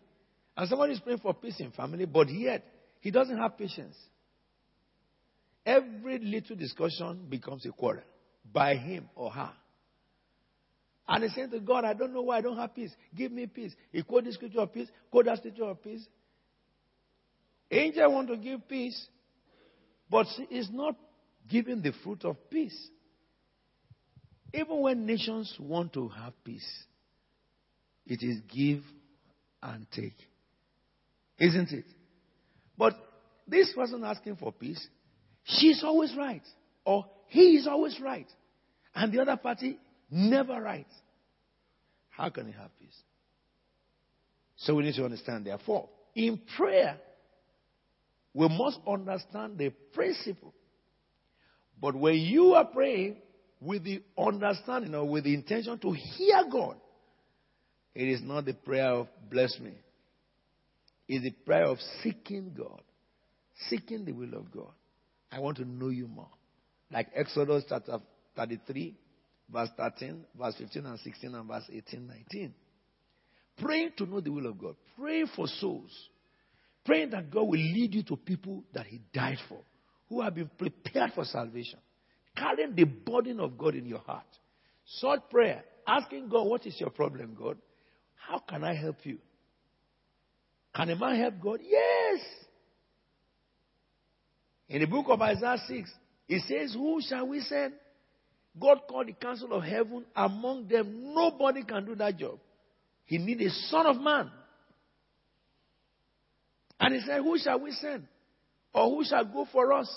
and 0.59 0.69
somebody 0.69 0.95
is 0.95 0.99
praying 0.99 1.21
for 1.21 1.33
peace 1.35 1.61
in 1.61 1.71
family, 1.71 2.05
but 2.05 2.29
yet 2.29 2.65
he 2.99 3.13
doesn't 3.13 3.39
have 3.39 3.57
patience. 3.57 3.95
Every 5.65 6.19
little 6.19 6.57
discussion 6.57 7.27
becomes 7.29 7.65
a 7.65 7.71
quarrel 7.71 8.03
by 8.53 8.75
him 8.75 9.09
or 9.15 9.31
her. 9.31 9.53
And 11.07 11.23
he 11.23 11.31
said 11.31 11.53
to 11.53 11.61
God, 11.61 11.85
I 11.85 11.95
don't 11.95 12.13
know 12.13 12.23
why 12.23 12.39
I 12.39 12.41
don't 12.41 12.57
have 12.57 12.75
peace. 12.75 12.91
Give 13.15 13.31
me 13.31 13.47
peace. 13.47 13.73
He 13.93 14.03
quote 14.03 14.25
the 14.25 14.33
scripture 14.33 14.63
of 14.63 14.75
peace, 14.75 14.89
quote 15.13 15.27
that 15.27 15.39
scripture 15.39 15.63
of 15.63 15.81
peace. 15.81 16.05
Angel 17.71 18.13
want 18.13 18.27
to 18.27 18.37
give 18.37 18.69
peace, 18.69 19.07
but 20.11 20.27
it's 20.51 20.71
not 20.73 20.97
giving 21.49 21.83
the 21.83 21.93
fruit 22.03 22.25
of 22.25 22.37
peace. 22.51 22.77
Even 24.53 24.81
when 24.81 25.07
nations 25.07 25.55
want 25.61 25.93
to 25.93 26.09
have 26.09 26.33
peace, 26.43 26.69
it 28.07 28.25
is 28.25 28.41
give 28.53 28.83
and 29.63 29.87
take. 29.93 30.17
Isn't 31.39 31.71
it? 31.73 31.85
But 32.77 32.95
this 33.47 33.73
person 33.75 34.05
asking 34.05 34.37
for 34.37 34.53
peace, 34.53 34.87
she's 35.45 35.83
always 35.85 36.15
right. 36.17 36.43
Or 36.85 37.07
he 37.29 37.57
is 37.57 37.67
always 37.67 37.99
right. 38.01 38.27
And 38.95 39.13
the 39.13 39.21
other 39.21 39.37
party 39.37 39.79
never 40.11 40.61
right. 40.61 40.87
How 42.11 42.31
can 42.31 42.47
he 42.47 42.53
have 42.53 42.77
peace? 42.79 42.97
So 44.57 44.75
we 44.75 44.83
need 44.83 44.95
to 44.95 45.05
understand, 45.05 45.47
therefore, 45.47 45.89
in 46.15 46.41
prayer, 46.57 46.99
we 48.35 48.49
must 48.49 48.81
understand 48.87 49.57
the 49.57 49.71
principle. 49.93 50.53
But 51.81 51.95
when 51.95 52.15
you 52.17 52.55
are 52.55 52.65
praying 52.65 53.19
with 53.61 53.85
the 53.85 54.03
understanding 54.17 54.95
or 54.95 55.09
with 55.09 55.25
the 55.25 55.35
intention 55.35 55.79
to 55.79 55.93
hear 55.93 56.45
God, 56.51 56.77
it 57.95 58.09
is 58.09 58.21
not 58.23 58.45
the 58.47 58.55
prayer 58.55 58.91
of 58.91 59.09
bless 59.31 59.59
me. 59.61 59.73
It's 61.09 61.25
the 61.25 61.31
prayer 61.31 61.65
of 61.65 61.79
seeking 62.03 62.53
God, 62.57 62.83
seeking 63.69 64.05
the 64.05 64.13
will 64.13 64.35
of 64.35 64.51
God. 64.53 64.73
I 65.33 65.41
want 65.41 65.57
to 65.57 65.65
know 65.65 65.89
you 65.89 66.07
more. 66.07 66.29
Like 66.91 67.09
Exodus 67.15 67.65
chapter 67.69 67.99
33, 68.37 68.95
verse 69.53 69.71
13, 69.77 70.25
verse 70.39 70.55
15 70.59 70.87
and 70.87 71.01
16, 71.01 71.35
and 71.35 71.49
verse 71.49 71.65
18, 71.73 72.07
19. 72.07 72.55
Praying 73.59 73.93
to 73.97 74.07
know 74.07 74.21
the 74.21 74.31
will 74.31 74.47
of 74.47 74.59
God. 74.59 74.77
Praying 74.99 75.29
for 75.35 75.47
souls. 75.47 75.91
Praying 76.85 77.11
that 77.11 77.31
God 77.31 77.43
will 77.43 77.59
lead 77.59 77.95
you 77.95 78.03
to 78.05 78.17
people 78.17 78.65
that 78.73 78.87
He 78.87 79.01
died 79.13 79.39
for, 79.49 79.61
who 80.09 80.21
have 80.23 80.35
been 80.35 80.51
prepared 80.57 81.13
for 81.15 81.25
salvation. 81.25 81.79
Carrying 82.37 82.75
the 82.75 82.85
burden 82.85 83.41
of 83.41 83.59
God 83.59 83.75
in 83.75 83.87
your 83.87 83.99
heart. 83.99 84.27
Short 85.01 85.29
prayer, 85.29 85.65
asking 85.87 86.29
God, 86.29 86.45
What 86.47 86.67
is 86.67 86.79
your 86.81 86.91
problem, 86.91 87.37
God? 87.39 87.59
How 88.15 88.39
can 88.39 88.63
I 88.63 88.75
help 88.75 88.97
you? 89.05 89.19
Can 90.79 90.91
a 90.91 90.97
man 90.97 91.17
help 91.17 91.35
God? 91.43 91.59
Yes. 91.61 92.21
In 94.69 94.81
the 94.81 94.87
book 94.87 95.07
of 95.09 95.21
Isaiah 95.21 95.57
6, 95.67 95.91
it 96.29 96.43
says, 96.47 96.73
Who 96.75 97.01
shall 97.03 97.27
we 97.27 97.41
send? 97.41 97.73
God 98.61 98.83
called 98.89 99.09
the 99.09 99.13
council 99.13 99.53
of 99.55 99.65
heaven. 99.65 100.05
Among 100.15 100.69
them, 100.69 101.15
nobody 101.15 101.65
can 101.65 101.85
do 101.85 101.97
that 101.97 102.17
job. 102.17 102.39
He 103.07 103.19
needs 103.19 103.43
a 103.43 103.51
son 103.71 103.87
of 103.87 104.01
man. 104.01 104.31
And 106.79 106.95
he 106.95 107.01
said, 107.01 107.23
Who 107.23 107.37
shall 107.39 107.59
we 107.59 107.73
send? 107.73 108.07
Or 108.73 108.89
who 108.89 109.05
shall 109.05 109.25
go 109.25 109.49
for 109.51 109.73
us? 109.73 109.93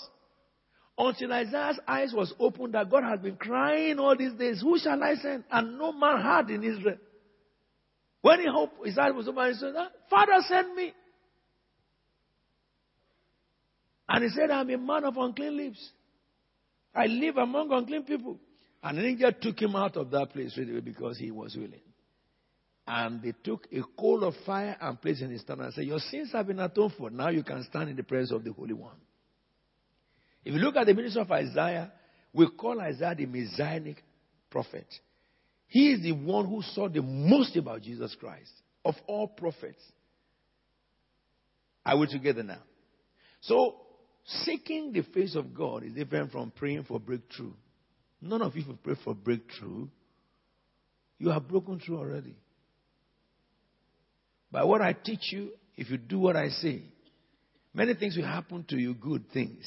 Until 0.98 1.32
Isaiah's 1.32 1.78
eyes 1.86 2.12
was 2.12 2.34
opened 2.40 2.74
that 2.74 2.90
God 2.90 3.04
has 3.04 3.20
been 3.20 3.36
crying 3.36 4.00
all 4.00 4.16
these 4.16 4.32
days, 4.32 4.60
Who 4.60 4.80
shall 4.80 5.00
I 5.00 5.14
send? 5.14 5.44
And 5.48 5.78
no 5.78 5.92
man 5.92 6.20
had 6.20 6.50
in 6.50 6.64
Israel. 6.64 6.98
When 8.22 8.40
he 8.40 8.46
hope 8.46 8.70
his 8.84 8.96
eyes 8.96 9.12
was 9.14 9.28
open, 9.28 9.48
he 9.48 9.54
said, 9.54 9.74
ah, 9.76 9.88
Father, 10.08 10.32
send 10.48 10.74
me. 10.74 10.94
And 14.08 14.24
he 14.24 14.30
said, 14.30 14.50
I'm 14.50 14.70
a 14.70 14.78
man 14.78 15.04
of 15.04 15.16
unclean 15.16 15.56
lips. 15.56 15.90
I 16.94 17.06
live 17.06 17.36
among 17.36 17.72
unclean 17.72 18.04
people. 18.04 18.38
And 18.82 18.98
an 18.98 19.04
angel 19.04 19.32
took 19.40 19.60
him 19.60 19.74
out 19.74 19.96
of 19.96 20.10
that 20.10 20.32
place 20.32 20.52
straight 20.52 20.70
away 20.70 20.80
because 20.80 21.18
he 21.18 21.30
was 21.30 21.56
willing. 21.56 21.80
And 22.86 23.22
they 23.22 23.32
took 23.44 23.66
a 23.72 23.80
coal 23.98 24.24
of 24.24 24.34
fire 24.44 24.76
and 24.80 25.00
placed 25.00 25.22
in 25.22 25.30
his 25.30 25.44
tongue 25.44 25.60
and 25.60 25.72
said, 25.72 25.84
Your 25.84 26.00
sins 26.00 26.32
have 26.32 26.48
been 26.48 26.58
atoned 26.58 26.94
for. 26.98 27.10
Now 27.10 27.28
you 27.28 27.42
can 27.42 27.64
stand 27.64 27.90
in 27.90 27.96
the 27.96 28.02
presence 28.02 28.32
of 28.32 28.44
the 28.44 28.52
Holy 28.52 28.74
One. 28.74 28.96
If 30.44 30.54
you 30.54 30.60
look 30.60 30.76
at 30.76 30.86
the 30.86 30.94
ministry 30.94 31.22
of 31.22 31.30
Isaiah, 31.30 31.92
we 32.32 32.48
call 32.50 32.80
Isaiah 32.80 33.14
the 33.14 33.26
messianic 33.26 34.02
prophet. 34.50 34.86
He 35.72 35.90
is 35.90 36.02
the 36.02 36.12
one 36.12 36.46
who 36.46 36.60
saw 36.60 36.86
the 36.86 37.00
most 37.00 37.56
about 37.56 37.80
Jesus 37.80 38.14
Christ 38.20 38.52
of 38.84 38.94
all 39.06 39.26
prophets. 39.26 39.80
Are 41.86 41.96
we 41.96 42.08
together 42.08 42.42
now? 42.42 42.58
So, 43.40 43.76
seeking 44.44 44.92
the 44.92 45.00
face 45.14 45.34
of 45.34 45.54
God 45.54 45.82
is 45.84 45.94
different 45.94 46.30
from 46.30 46.52
praying 46.54 46.84
for 46.84 47.00
breakthrough. 47.00 47.54
None 48.20 48.42
of 48.42 48.54
you 48.54 48.64
have 48.64 48.82
prayed 48.82 48.98
for 49.02 49.14
breakthrough. 49.14 49.88
You 51.18 51.30
have 51.30 51.48
broken 51.48 51.80
through 51.80 52.00
already. 52.00 52.36
By 54.50 54.64
what 54.64 54.82
I 54.82 54.92
teach 54.92 55.32
you, 55.32 55.52
if 55.74 55.88
you 55.88 55.96
do 55.96 56.18
what 56.18 56.36
I 56.36 56.50
say, 56.50 56.82
many 57.72 57.94
things 57.94 58.14
will 58.14 58.26
happen 58.26 58.66
to 58.68 58.76
you, 58.76 58.92
good 58.92 59.24
things, 59.32 59.64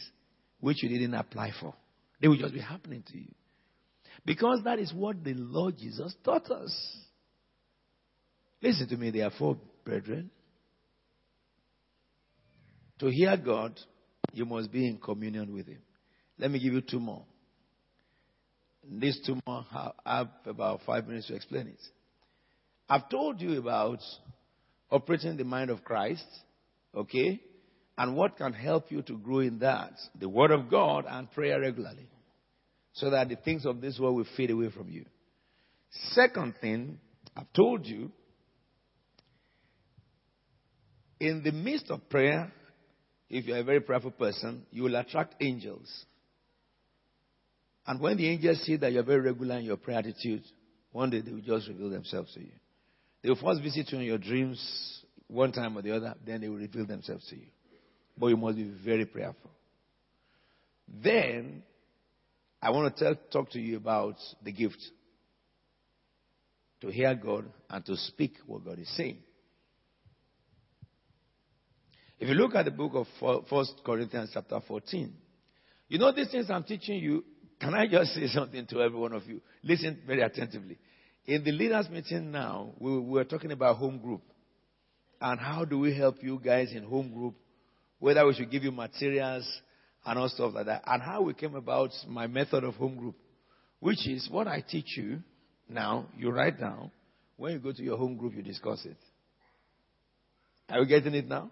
which 0.59 0.83
you 0.83 0.89
didn't 0.89 1.15
apply 1.15 1.49
for. 1.59 1.73
They 2.21 2.27
will 2.27 2.37
just 2.37 2.53
be 2.53 2.61
happening 2.61 3.03
to 3.11 3.17
you. 3.17 3.33
Because 4.25 4.61
that 4.63 4.79
is 4.79 4.91
what 4.91 5.23
the 5.23 5.35
Lord 5.35 5.77
Jesus 5.77 6.15
taught 6.23 6.49
us. 6.49 6.97
Listen 8.61 8.87
to 8.89 8.97
me, 8.97 9.11
therefore, 9.11 9.57
brethren. 9.83 10.31
To 12.99 13.07
hear 13.07 13.37
God, 13.37 13.79
you 14.33 14.45
must 14.45 14.71
be 14.71 14.87
in 14.87 14.97
communion 14.97 15.53
with 15.53 15.67
Him. 15.67 15.81
Let 16.39 16.49
me 16.49 16.59
give 16.59 16.73
you 16.73 16.81
two 16.81 16.99
more. 16.99 17.23
These 18.89 19.19
two 19.25 19.37
more, 19.45 19.65
I 20.05 20.17
have 20.17 20.29
about 20.45 20.81
five 20.85 21.07
minutes 21.07 21.27
to 21.27 21.35
explain 21.35 21.67
it. 21.67 21.79
I've 22.89 23.09
told 23.09 23.41
you 23.41 23.59
about 23.59 23.99
operating 24.91 25.37
the 25.37 25.43
mind 25.43 25.69
of 25.69 25.83
Christ, 25.83 26.25
okay? 26.95 27.41
And 27.97 28.15
what 28.15 28.37
can 28.37 28.53
help 28.53 28.91
you 28.91 29.01
to 29.03 29.17
grow 29.17 29.39
in 29.39 29.59
that? 29.59 29.93
The 30.19 30.29
Word 30.29 30.51
of 30.51 30.69
God 30.69 31.05
and 31.07 31.31
prayer 31.31 31.59
regularly 31.59 32.09
so 32.95 33.09
that 33.09 33.29
the 33.29 33.35
things 33.35 33.65
of 33.65 33.81
this 33.81 33.99
world 33.99 34.15
will 34.15 34.25
fade 34.35 34.51
away 34.51 34.69
from 34.71 34.89
you. 34.89 35.05
Second 36.11 36.55
thing, 36.59 36.97
I've 37.35 37.51
told 37.53 37.85
you, 37.85 38.11
in 41.19 41.43
the 41.43 41.51
midst 41.51 41.91
of 41.91 42.09
prayer, 42.09 42.51
if 43.29 43.45
you're 43.45 43.57
a 43.57 43.63
very 43.63 43.81
prayerful 43.81 44.11
person, 44.11 44.65
you 44.71 44.83
will 44.83 44.95
attract 44.95 45.35
angels. 45.41 46.05
And 47.85 47.99
when 47.99 48.17
the 48.17 48.29
angels 48.29 48.61
see 48.63 48.77
that 48.77 48.91
you're 48.91 49.03
very 49.03 49.21
regular 49.21 49.57
in 49.57 49.65
your 49.65 49.77
prayer 49.77 49.99
attitude, 49.99 50.43
one 50.91 51.09
day 51.09 51.21
they 51.21 51.31
will 51.31 51.41
just 51.41 51.67
reveal 51.67 51.89
themselves 51.89 52.33
to 52.33 52.39
you. 52.39 52.51
They 53.21 53.29
will 53.29 53.35
first 53.35 53.61
visit 53.61 53.91
you 53.91 53.99
in 53.99 54.05
your 54.05 54.17
dreams 54.17 55.03
one 55.27 55.51
time 55.51 55.77
or 55.77 55.81
the 55.81 55.95
other, 55.95 56.15
then 56.25 56.41
they 56.41 56.47
will 56.47 56.57
reveal 56.57 56.85
themselves 56.85 57.27
to 57.29 57.35
you. 57.35 57.47
But 58.17 58.27
you 58.27 58.37
must 58.37 58.55
be 58.55 58.71
very 58.85 59.05
prayerful. 59.05 59.51
Then 61.03 61.63
I 62.65 62.71
want 62.71 62.97
to 62.97 63.03
tell, 63.03 63.15
talk 63.31 63.51
to 63.51 63.59
you 63.59 63.77
about 63.77 64.15
the 64.43 64.51
gift 64.51 64.79
to 66.81 66.87
hear 66.87 67.13
God 67.13 67.45
and 67.69 67.85
to 67.85 67.95
speak 67.95 68.37
what 68.47 68.65
God 68.65 68.79
is 68.79 68.89
saying. 68.97 69.19
If 72.19 72.27
you 72.27 72.33
look 72.33 72.55
at 72.55 72.65
the 72.65 72.71
book 72.71 72.93
of 72.95 73.45
First 73.47 73.81
Corinthians 73.85 74.31
chapter 74.33 74.59
14, 74.67 75.13
you 75.89 75.99
know 75.99 76.11
these 76.11 76.31
things 76.31 76.49
I'm 76.49 76.63
teaching 76.63 76.97
you. 76.97 77.23
Can 77.61 77.75
I 77.75 77.85
just 77.85 78.15
say 78.15 78.25
something 78.33 78.65
to 78.65 78.81
every 78.81 78.97
one 78.97 79.13
of 79.13 79.27
you? 79.27 79.41
Listen 79.61 80.01
very 80.07 80.23
attentively. 80.23 80.79
In 81.27 81.43
the 81.43 81.51
leaders 81.51 81.87
meeting 81.91 82.31
now, 82.31 82.71
we 82.79 82.99
were 82.99 83.25
talking 83.25 83.51
about 83.51 83.77
home 83.77 83.99
group. 83.99 84.23
And 85.21 85.39
how 85.39 85.65
do 85.65 85.77
we 85.77 85.95
help 85.95 86.23
you 86.23 86.41
guys 86.43 86.71
in 86.73 86.81
home 86.81 87.13
group? 87.13 87.35
Whether 87.99 88.25
we 88.25 88.33
should 88.33 88.49
give 88.49 88.63
you 88.63 88.71
materials, 88.71 89.47
and 90.05 90.19
all 90.19 90.29
stuff 90.29 90.53
like 90.53 90.67
that. 90.67 90.83
And 90.85 91.01
how 91.01 91.21
we 91.21 91.33
came 91.33 91.55
about 91.55 91.91
my 92.07 92.27
method 92.27 92.63
of 92.63 92.75
home 92.75 92.95
group, 92.95 93.15
which 93.79 94.07
is 94.07 94.27
what 94.29 94.47
I 94.47 94.63
teach 94.67 94.97
you, 94.97 95.19
now, 95.67 96.05
you 96.17 96.29
write 96.31 96.59
down. 96.59 96.91
When 97.37 97.53
you 97.53 97.59
go 97.59 97.71
to 97.71 97.81
your 97.81 97.97
home 97.97 98.17
group, 98.17 98.35
you 98.35 98.43
discuss 98.43 98.85
it. 98.85 98.97
Are 100.69 100.79
you 100.79 100.85
getting 100.85 101.15
it 101.15 101.27
now? 101.27 101.51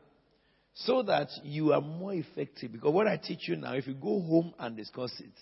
So 0.76 1.04
that 1.04 1.30
you 1.44 1.74
are 1.74 1.82
more 1.82 2.14
effective. 2.14 2.72
Because 2.72 2.94
what 2.94 3.08
I 3.08 3.18
teach 3.18 3.48
you 3.48 3.56
now, 3.56 3.74
if 3.74 3.88
you 3.88 3.94
go 3.94 4.22
home 4.22 4.54
and 4.60 4.78
discuss 4.78 5.12
it, 5.20 5.34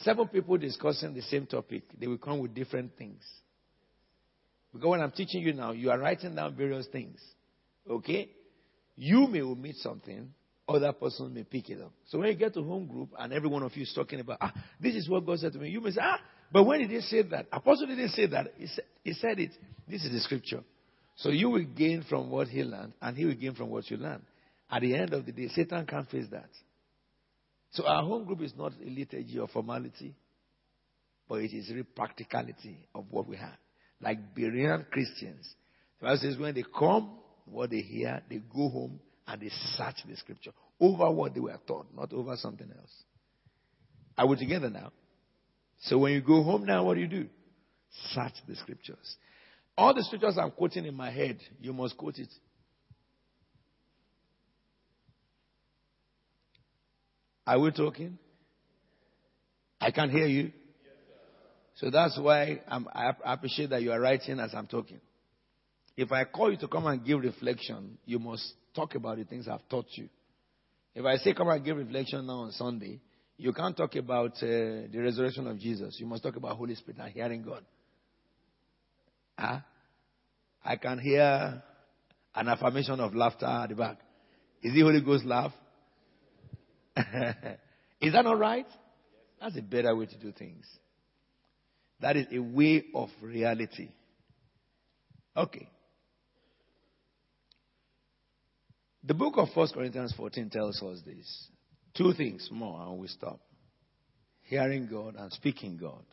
seven 0.00 0.28
people 0.28 0.56
discussing 0.56 1.14
the 1.14 1.22
same 1.22 1.46
topic, 1.46 1.84
they 1.98 2.06
will 2.06 2.18
come 2.18 2.40
with 2.40 2.54
different 2.54 2.96
things. 2.96 3.22
Because 4.72 4.88
when 4.88 5.00
I'm 5.00 5.12
teaching 5.12 5.42
you 5.42 5.52
now, 5.52 5.72
you 5.72 5.90
are 5.90 5.98
writing 5.98 6.34
down 6.34 6.56
various 6.56 6.86
things. 6.88 7.20
Okay? 7.88 8.30
You 8.96 9.26
may 9.26 9.42
omit 9.42 9.76
something, 9.76 10.30
other 10.68 10.92
person 10.92 11.32
may 11.34 11.44
pick 11.44 11.68
it 11.70 11.80
up. 11.80 11.92
So 12.06 12.18
when 12.18 12.28
you 12.28 12.34
get 12.34 12.54
to 12.54 12.62
home 12.62 12.86
group 12.86 13.10
and 13.18 13.32
every 13.32 13.48
one 13.48 13.62
of 13.62 13.76
you 13.76 13.82
is 13.82 13.92
talking 13.94 14.20
about, 14.20 14.38
ah, 14.40 14.52
this 14.80 14.94
is 14.94 15.08
what 15.08 15.26
God 15.26 15.38
said 15.38 15.52
to 15.52 15.58
me, 15.58 15.68
you 15.68 15.80
may 15.80 15.90
say, 15.90 16.00
ah, 16.02 16.20
but 16.50 16.64
when 16.64 16.80
did 16.80 16.90
he 16.90 17.00
say 17.00 17.22
that? 17.22 17.46
Apostle 17.52 17.86
didn't 17.86 18.10
say 18.10 18.26
that. 18.26 18.54
He 18.56 18.66
said, 18.66 18.84
he 19.02 19.12
said 19.12 19.38
it. 19.38 19.50
This 19.88 20.04
is 20.04 20.12
the 20.12 20.20
scripture. 20.20 20.62
So 21.16 21.28
you 21.28 21.50
will 21.50 21.64
gain 21.64 22.04
from 22.08 22.30
what 22.30 22.48
he 22.48 22.62
learned, 22.62 22.94
and 23.00 23.16
he 23.16 23.24
will 23.24 23.34
gain 23.34 23.54
from 23.54 23.70
what 23.70 23.90
you 23.90 23.96
learned. 23.96 24.22
At 24.70 24.82
the 24.82 24.96
end 24.96 25.12
of 25.12 25.26
the 25.26 25.32
day, 25.32 25.48
Satan 25.48 25.86
can't 25.86 26.08
face 26.08 26.26
that. 26.30 26.48
So 27.72 27.86
our 27.86 28.02
home 28.02 28.24
group 28.24 28.40
is 28.40 28.52
not 28.56 28.72
a 28.84 28.88
liturgy 28.88 29.38
or 29.38 29.48
formality, 29.48 30.14
but 31.28 31.40
it 31.40 31.52
is 31.52 31.70
real 31.70 31.84
practicality 31.94 32.78
of 32.94 33.04
what 33.10 33.28
we 33.28 33.36
have. 33.36 33.56
Like 34.00 34.34
Berean 34.34 34.88
Christians. 34.90 35.54
The 36.00 36.06
Bible 36.06 36.18
says 36.22 36.38
when 36.38 36.54
they 36.54 36.64
come, 36.76 37.18
what 37.46 37.70
they 37.70 37.80
hear, 37.80 38.22
they 38.28 38.36
go 38.36 38.68
home 38.68 39.00
and 39.26 39.40
they 39.40 39.50
search 39.76 39.96
the 40.06 40.16
scripture 40.16 40.52
over 40.80 41.10
what 41.10 41.34
they 41.34 41.40
were 41.40 41.58
taught, 41.66 41.86
not 41.94 42.12
over 42.12 42.36
something 42.36 42.68
else. 42.70 42.92
Are 44.16 44.26
we 44.26 44.36
together 44.36 44.70
now? 44.70 44.92
So 45.82 45.98
when 45.98 46.12
you 46.12 46.20
go 46.20 46.42
home 46.42 46.64
now, 46.64 46.84
what 46.84 46.94
do 46.94 47.00
you 47.00 47.08
do? 47.08 47.26
Search 48.10 48.32
the 48.46 48.56
scriptures. 48.56 49.16
All 49.76 49.94
the 49.94 50.04
scriptures 50.04 50.36
I'm 50.40 50.50
quoting 50.50 50.84
in 50.84 50.94
my 50.94 51.10
head, 51.10 51.38
you 51.60 51.72
must 51.72 51.96
quote 51.96 52.18
it. 52.18 52.28
Are 57.46 57.58
we 57.58 57.70
talking? 57.72 58.18
I 59.80 59.90
can't 59.90 60.10
hear 60.10 60.26
you. 60.26 60.52
So 61.76 61.90
that's 61.90 62.18
why 62.18 62.60
I'm, 62.68 62.86
i 62.94 63.12
appreciate 63.24 63.70
that 63.70 63.82
you 63.82 63.90
are 63.92 64.00
writing 64.00 64.38
as 64.38 64.54
I'm 64.54 64.66
talking. 64.66 65.00
If 65.96 66.12
I 66.12 66.24
call 66.24 66.50
you 66.50 66.56
to 66.58 66.68
come 66.68 66.86
and 66.86 67.04
give 67.04 67.20
reflection, 67.20 67.98
you 68.04 68.18
must 68.18 68.54
talk 68.74 68.94
about 68.94 69.18
the 69.18 69.24
things 69.24 69.48
I've 69.48 69.68
taught 69.68 69.86
you. 69.92 70.08
If 70.94 71.04
I 71.04 71.16
say 71.16 71.34
come 71.34 71.48
and 71.48 71.64
give 71.64 71.76
reflection 71.76 72.26
now 72.26 72.40
on 72.40 72.52
Sunday, 72.52 73.00
you 73.36 73.52
can't 73.52 73.76
talk 73.76 73.96
about 73.96 74.32
uh, 74.36 74.46
the 74.90 74.98
resurrection 74.98 75.46
of 75.46 75.58
Jesus. 75.58 75.96
You 75.98 76.06
must 76.06 76.22
talk 76.22 76.36
about 76.36 76.56
Holy 76.56 76.74
Spirit 76.74 77.00
and 77.00 77.12
hearing 77.12 77.42
God. 77.42 77.64
Huh? 79.36 79.58
I 80.64 80.76
can 80.76 80.98
hear 80.98 81.62
an 82.34 82.48
affirmation 82.48 83.00
of 83.00 83.14
laughter 83.14 83.46
at 83.46 83.68
the 83.68 83.74
back. 83.74 83.98
Is 84.62 84.72
the 84.72 84.80
Holy 84.82 85.00
Ghost 85.00 85.24
laugh? 85.24 85.52
is 86.96 88.12
that 88.12 88.24
not 88.24 88.38
right? 88.38 88.66
That's 89.40 89.58
a 89.58 89.62
better 89.62 89.94
way 89.94 90.06
to 90.06 90.18
do 90.18 90.32
things. 90.32 90.64
That 92.00 92.16
is 92.16 92.26
a 92.32 92.38
way 92.38 92.84
of 92.94 93.08
reality. 93.20 93.90
Okay. 95.36 95.68
The 99.06 99.14
book 99.14 99.34
of 99.36 99.48
1 99.54 99.68
Corinthians 99.74 100.14
14 100.16 100.48
tells 100.50 100.82
us 100.82 101.00
this. 101.04 101.48
Two 101.94 102.14
things 102.14 102.48
more, 102.50 102.82
and 102.82 102.98
we 102.98 103.06
stop. 103.08 103.38
Hearing 104.42 104.88
God 104.90 105.14
and 105.16 105.30
speaking 105.32 105.76
God. 105.76 106.04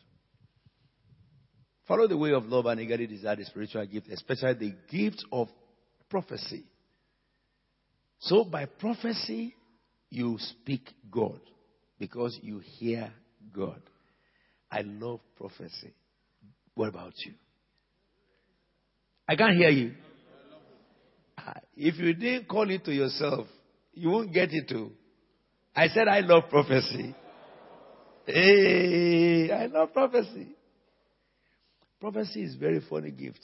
Follow 1.88 2.06
the 2.06 2.16
way 2.16 2.32
of 2.32 2.44
love 2.44 2.66
and 2.66 2.80
eagerly 2.80 3.06
desire 3.06 3.36
the 3.36 3.44
spiritual 3.44 3.84
gift, 3.86 4.08
especially 4.08 4.54
the 4.54 4.74
gift 4.90 5.24
of 5.32 5.48
prophecy. 6.08 6.64
So 8.20 8.44
by 8.44 8.66
prophecy, 8.66 9.54
you 10.10 10.36
speak 10.38 10.88
God 11.10 11.40
because 11.98 12.38
you 12.42 12.60
hear 12.60 13.10
God. 13.54 13.80
I 14.70 14.82
love 14.82 15.20
prophecy. 15.36 15.92
What 16.74 16.88
about 16.88 17.14
you? 17.24 17.32
I 19.28 19.34
can't 19.34 19.56
hear 19.56 19.70
you. 19.70 19.92
If 21.76 21.98
you 21.98 22.14
didn't 22.14 22.48
call 22.48 22.70
it 22.70 22.84
to 22.84 22.92
yourself, 22.92 23.46
you 23.94 24.10
won't 24.10 24.32
get 24.32 24.52
it 24.52 24.68
to. 24.68 24.90
I 25.74 25.88
said, 25.88 26.08
I 26.08 26.20
love 26.20 26.44
prophecy. 26.50 27.14
Hey, 28.26 29.50
I 29.50 29.66
love 29.66 29.92
prophecy. 29.92 30.48
Prophecy 32.00 32.42
is 32.42 32.54
very 32.56 32.80
funny 32.88 33.10
gift. 33.10 33.40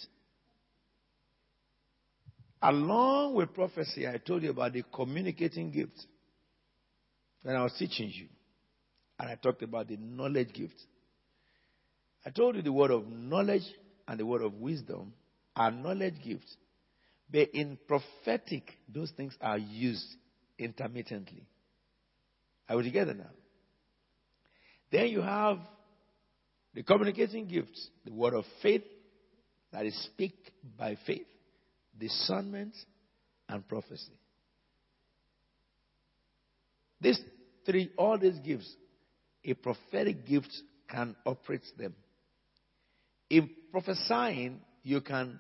Along 2.60 3.34
with 3.34 3.54
prophecy, 3.54 4.06
I 4.06 4.18
told 4.18 4.42
you 4.42 4.50
about 4.50 4.72
the 4.72 4.82
communicating 4.92 5.70
gift 5.70 6.06
when 7.42 7.54
I 7.54 7.62
was 7.62 7.72
teaching 7.78 8.10
you. 8.12 8.26
And 9.18 9.28
I 9.30 9.36
talked 9.36 9.62
about 9.62 9.88
the 9.88 9.96
knowledge 9.96 10.52
gift. 10.52 10.74
I 12.26 12.30
told 12.30 12.56
you 12.56 12.62
the 12.62 12.72
word 12.72 12.90
of 12.90 13.06
knowledge 13.08 13.62
and 14.06 14.18
the 14.18 14.26
word 14.26 14.42
of 14.42 14.54
wisdom 14.54 15.12
are 15.56 15.70
knowledge 15.70 16.14
gifts. 16.22 16.56
But 17.30 17.50
in 17.52 17.78
prophetic, 17.86 18.72
those 18.92 19.10
things 19.10 19.36
are 19.40 19.58
used 19.58 20.06
intermittently. 20.58 21.46
Are 22.68 22.76
we 22.76 22.84
together 22.84 23.14
now? 23.14 23.30
Then 24.90 25.08
you 25.08 25.20
have 25.20 25.58
the 26.74 26.82
communicating 26.82 27.46
gifts, 27.46 27.88
the 28.04 28.12
word 28.12 28.34
of 28.34 28.44
faith, 28.62 28.84
that 29.72 29.84
is 29.84 29.94
speak 30.04 30.34
by 30.78 30.96
faith, 31.06 31.26
discernment, 31.98 32.74
and 33.48 33.66
prophecy. 33.68 34.18
These 37.00 37.20
three, 37.66 37.90
all 37.96 38.18
these 38.18 38.38
gifts, 38.38 38.74
a 39.44 39.54
prophetic 39.54 40.26
gift 40.26 40.50
can 40.88 41.14
operate 41.24 41.62
them. 41.76 41.94
In 43.30 43.50
prophesying, 43.70 44.60
you 44.82 45.00
can 45.02 45.38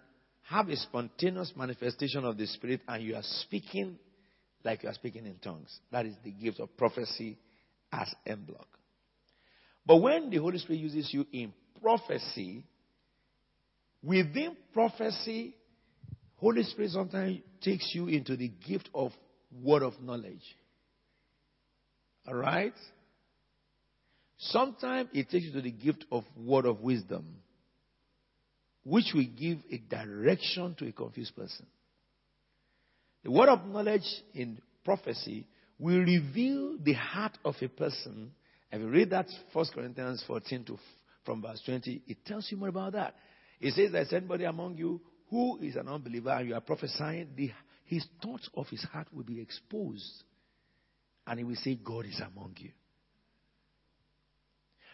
have 0.48 0.68
a 0.68 0.76
spontaneous 0.76 1.52
manifestation 1.56 2.24
of 2.24 2.38
the 2.38 2.46
Spirit 2.46 2.80
and 2.88 3.02
you 3.02 3.14
are 3.14 3.22
speaking 3.22 3.98
like 4.64 4.82
you 4.82 4.88
are 4.88 4.94
speaking 4.94 5.26
in 5.26 5.36
tongues. 5.36 5.78
That 5.92 6.06
is 6.06 6.14
the 6.24 6.30
gift 6.30 6.58
of 6.60 6.74
prophecy 6.76 7.38
as 7.92 8.08
en 8.26 8.44
bloc. 8.44 8.66
But 9.86 9.98
when 9.98 10.30
the 10.30 10.38
Holy 10.38 10.58
Spirit 10.58 10.80
uses 10.80 11.12
you 11.12 11.26
in 11.32 11.52
prophecy, 11.80 12.64
within 14.02 14.56
prophecy, 14.72 15.54
Holy 16.36 16.62
Spirit 16.64 16.90
sometimes 16.90 17.40
takes 17.62 17.90
you 17.94 18.08
into 18.08 18.36
the 18.36 18.48
gift 18.48 18.88
of 18.94 19.12
word 19.62 19.82
of 19.82 20.00
knowledge. 20.00 20.42
All 22.26 22.34
right? 22.34 22.74
Sometimes 24.38 25.08
it 25.12 25.28
takes 25.30 25.46
you 25.46 25.52
to 25.52 25.62
the 25.62 25.70
gift 25.70 26.04
of 26.12 26.24
word 26.36 26.64
of 26.64 26.80
wisdom, 26.80 27.26
which 28.88 29.12
will 29.14 29.26
give 29.38 29.58
a 29.70 29.78
direction 29.78 30.74
to 30.78 30.86
a 30.86 30.92
confused 30.92 31.36
person. 31.36 31.66
The 33.24 33.30
word 33.30 33.48
of 33.48 33.66
knowledge 33.66 34.08
in 34.34 34.58
prophecy 34.84 35.46
will 35.78 36.00
reveal 36.00 36.78
the 36.78 36.94
heart 36.94 37.36
of 37.44 37.54
a 37.60 37.68
person 37.68 38.32
if 38.70 38.80
you 38.80 38.88
read 38.88 39.10
that 39.10 39.26
1 39.52 39.66
Corinthians 39.74 40.22
14 40.26 40.64
to, 40.64 40.78
from 41.24 41.42
verse 41.42 41.62
20, 41.64 42.02
it 42.06 42.24
tells 42.24 42.50
you 42.50 42.58
more 42.58 42.68
about 42.68 42.92
that. 42.92 43.14
It 43.60 43.74
says 43.74 43.92
there's 43.92 44.12
anybody 44.12 44.44
among 44.44 44.76
you 44.76 45.00
who 45.30 45.58
is 45.58 45.76
an 45.76 45.88
unbeliever 45.88 46.30
and 46.30 46.48
you 46.48 46.54
are 46.54 46.60
prophesying, 46.60 47.28
the, 47.36 47.50
his 47.84 48.04
thoughts 48.22 48.48
of 48.54 48.66
his 48.68 48.82
heart 48.84 49.08
will 49.12 49.24
be 49.24 49.40
exposed. 49.40 50.22
And 51.26 51.38
he 51.38 51.44
will 51.44 51.56
say, 51.56 51.78
God 51.82 52.06
is 52.06 52.20
among 52.20 52.56
you. 52.58 52.70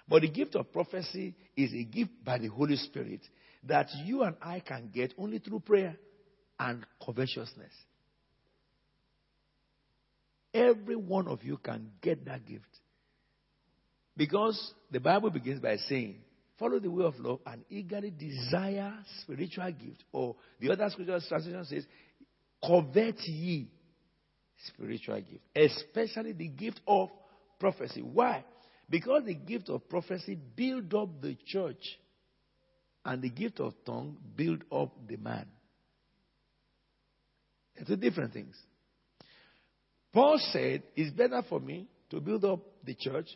But 0.09 0.23
the 0.23 0.29
gift 0.29 0.55
of 0.55 0.73
prophecy 0.73 1.35
is 1.57 1.73
a 1.73 1.85
gift 1.85 2.11
by 2.25 2.39
the 2.39 2.49
Holy 2.49 2.77
Spirit 2.77 3.21
that 3.67 3.89
you 4.05 4.23
and 4.23 4.37
I 4.43 4.61
can 4.61 4.91
get 4.93 5.15
only 5.19 5.39
through 5.39 5.61
prayer 5.61 5.97
and 6.59 6.85
covetousness. 7.05 7.73
Every 10.53 10.97
one 10.97 11.27
of 11.27 11.43
you 11.43 11.57
can 11.57 11.91
get 12.01 12.25
that 12.27 12.47
gift. 12.47 12.65
Because 14.17 14.73
the 14.91 15.01
Bible 15.01 15.31
begins 15.31 15.61
by 15.61 15.77
saying, 15.77 16.21
follow 16.59 16.79
the 16.79 16.91
way 16.91 17.05
of 17.05 17.19
love 17.19 17.41
and 17.47 17.65
eagerly 17.69 18.13
desire 18.13 18.95
spiritual 19.23 19.73
gift. 19.73 20.05
Or 20.13 20.37
the 20.61 20.71
other 20.71 20.89
scripture 20.91 21.19
translation 21.29 21.65
says, 21.65 21.85
covet 22.65 23.19
ye 23.27 23.69
spiritual 24.69 25.21
gift, 25.21 25.43
especially 25.57 26.33
the 26.33 26.49
gift 26.49 26.81
of 26.87 27.09
prophecy. 27.59 28.03
Why? 28.03 28.45
Because 28.89 29.25
the 29.25 29.35
gift 29.35 29.69
of 29.71 29.89
prophecy 29.89 30.39
build 30.57 30.95
up 30.95 31.21
the 31.21 31.37
church 31.47 31.83
and 33.05 33.23
the 33.23 33.31
gift 33.31 33.61
of 33.61 33.75
tongue 33.85 34.17
build 34.37 34.63
up 34.73 34.93
the 35.07 35.17
man. 35.17 35.47
It's 37.77 37.89
two 37.89 37.97
different 37.97 38.33
things. 38.33 38.57
Paul 40.13 40.39
said, 40.53 40.85
It's 40.95 41.11
better 41.11 41.43
for 41.49 41.61
me 41.61 41.89
to 42.11 42.21
build 42.21 42.45
up 42.45 42.61
the 42.85 42.95
church 42.95 43.29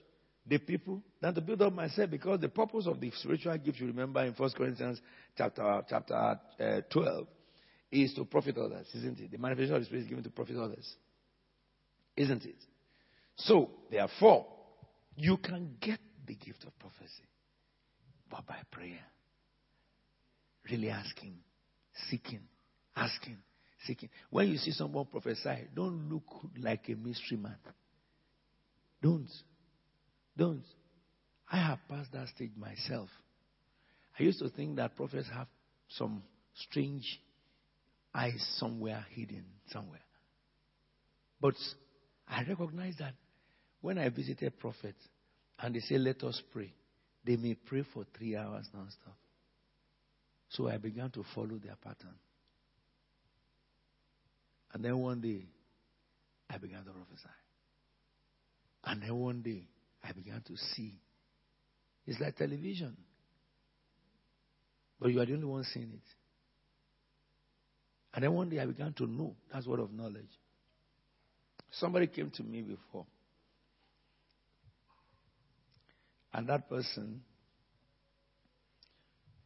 the 0.47 0.59
people 0.59 1.03
than 1.21 1.35
to 1.35 1.41
build 1.41 1.61
up 1.61 1.73
myself 1.75 2.11
because 2.11 2.41
the 2.41 2.49
purpose 2.49 2.87
of 2.87 3.01
the 3.01 3.11
spiritual 3.17 3.57
gift, 3.59 3.81
you 3.81 3.87
remember 3.89 4.25
in 4.25 4.33
1 4.33 4.51
Corinthians 4.57 5.01
chapter, 5.37 5.83
chapter 5.89 6.15
uh, 6.15 6.81
12, 6.91 7.27
is 7.91 8.15
to 8.15 8.25
profit 8.25 8.57
others, 8.57 8.87
isn't 8.95 9.19
it? 9.19 9.31
The 9.31 9.39
manifestation 9.39 9.75
of 9.75 9.81
the 9.81 9.87
Spirit 9.87 10.03
is 10.03 10.09
given 10.09 10.25
to 10.25 10.31
profit 10.31 10.57
others, 10.57 10.95
isn't 12.17 12.45
it? 12.45 12.57
So, 13.37 13.71
therefore, 13.91 14.47
you 15.17 15.37
can 15.39 15.77
get 15.81 15.99
the 16.27 16.35
gift 16.35 16.65
of 16.67 16.79
prophecy, 16.79 17.29
but 18.31 18.47
by 18.47 18.59
prayer. 18.71 19.05
Really 20.71 20.91
asking, 20.91 21.35
seeking, 22.11 22.43
asking, 22.95 23.39
seeking. 23.87 24.11
When 24.31 24.49
you 24.49 24.59
see 24.59 24.73
someone 24.73 25.07
prophesy, 25.07 25.69
don't 25.75 26.11
look 26.11 26.25
like 26.61 26.89
a 26.89 26.95
mystery 26.95 27.39
man. 27.39 27.57
Don't. 29.03 29.31
Don't. 30.37 30.65
I 31.51 31.57
have 31.57 31.79
passed 31.89 32.13
that 32.13 32.29
stage 32.29 32.53
myself. 32.57 33.09
I 34.19 34.25
used 34.25 34.41
to 34.41 34.51
think 34.51 34.77
that 34.77 34.97
prophets 34.97 35.29
have 35.33 35.47
some 35.89 36.23
strange 36.55 37.21
eyes 38.15 38.45
somewhere 38.57 39.05
hidden, 39.15 39.45
somewhere. 39.71 40.01
But 41.41 41.55
I 42.27 42.43
recognize 42.43 42.95
that 42.99 43.15
when 43.81 43.97
I 43.97 44.09
visited 44.09 44.59
prophets 44.59 45.03
and 45.59 45.75
they 45.75 45.81
say, 45.81 45.97
let 45.99 46.23
us 46.25 46.43
pray, 46.53 46.73
they 47.25 47.37
may 47.37 47.55
pray 47.55 47.85
for 47.95 48.05
three 48.17 48.37
hours 48.37 48.67
non-stop. 48.75 49.17
So 50.51 50.69
I 50.69 50.79
began 50.79 51.11
to 51.11 51.25
follow 51.35 51.59
their 51.63 51.77
pattern. 51.83 52.15
And 54.73 54.85
then 54.85 54.99
one 54.99 55.21
day, 55.21 55.47
I 56.51 56.59
began 56.59 56.85
to 56.85 56.91
prophesy. 56.91 57.29
And 58.85 59.03
then 59.03 59.15
one 59.15 59.43
day, 59.43 59.67
I 60.03 60.13
began 60.13 60.43
to 60.47 60.57
see. 60.57 60.99
It's 62.07 62.21
like 62.21 62.37
television. 62.37 62.97
But 65.01 65.13
you 65.13 65.21
are 65.21 65.27
the 65.27 65.35
only 65.35 65.47
one 65.47 65.65
seeing 65.65 65.91
it. 65.93 66.01
And 68.15 68.25
then 68.25 68.33
one 68.33 68.49
day 68.49 68.59
I 68.59 68.67
began 68.67 68.93
to 68.95 69.07
know. 69.07 69.37
That's 69.53 69.67
word 69.67 69.81
of 69.81 69.93
knowledge. 69.93 70.31
Somebody 71.71 72.07
came 72.07 72.31
to 72.31 72.43
me 72.43 72.63
before. 72.63 73.07
And 76.33 76.49
that 76.49 76.69
person 76.69 77.23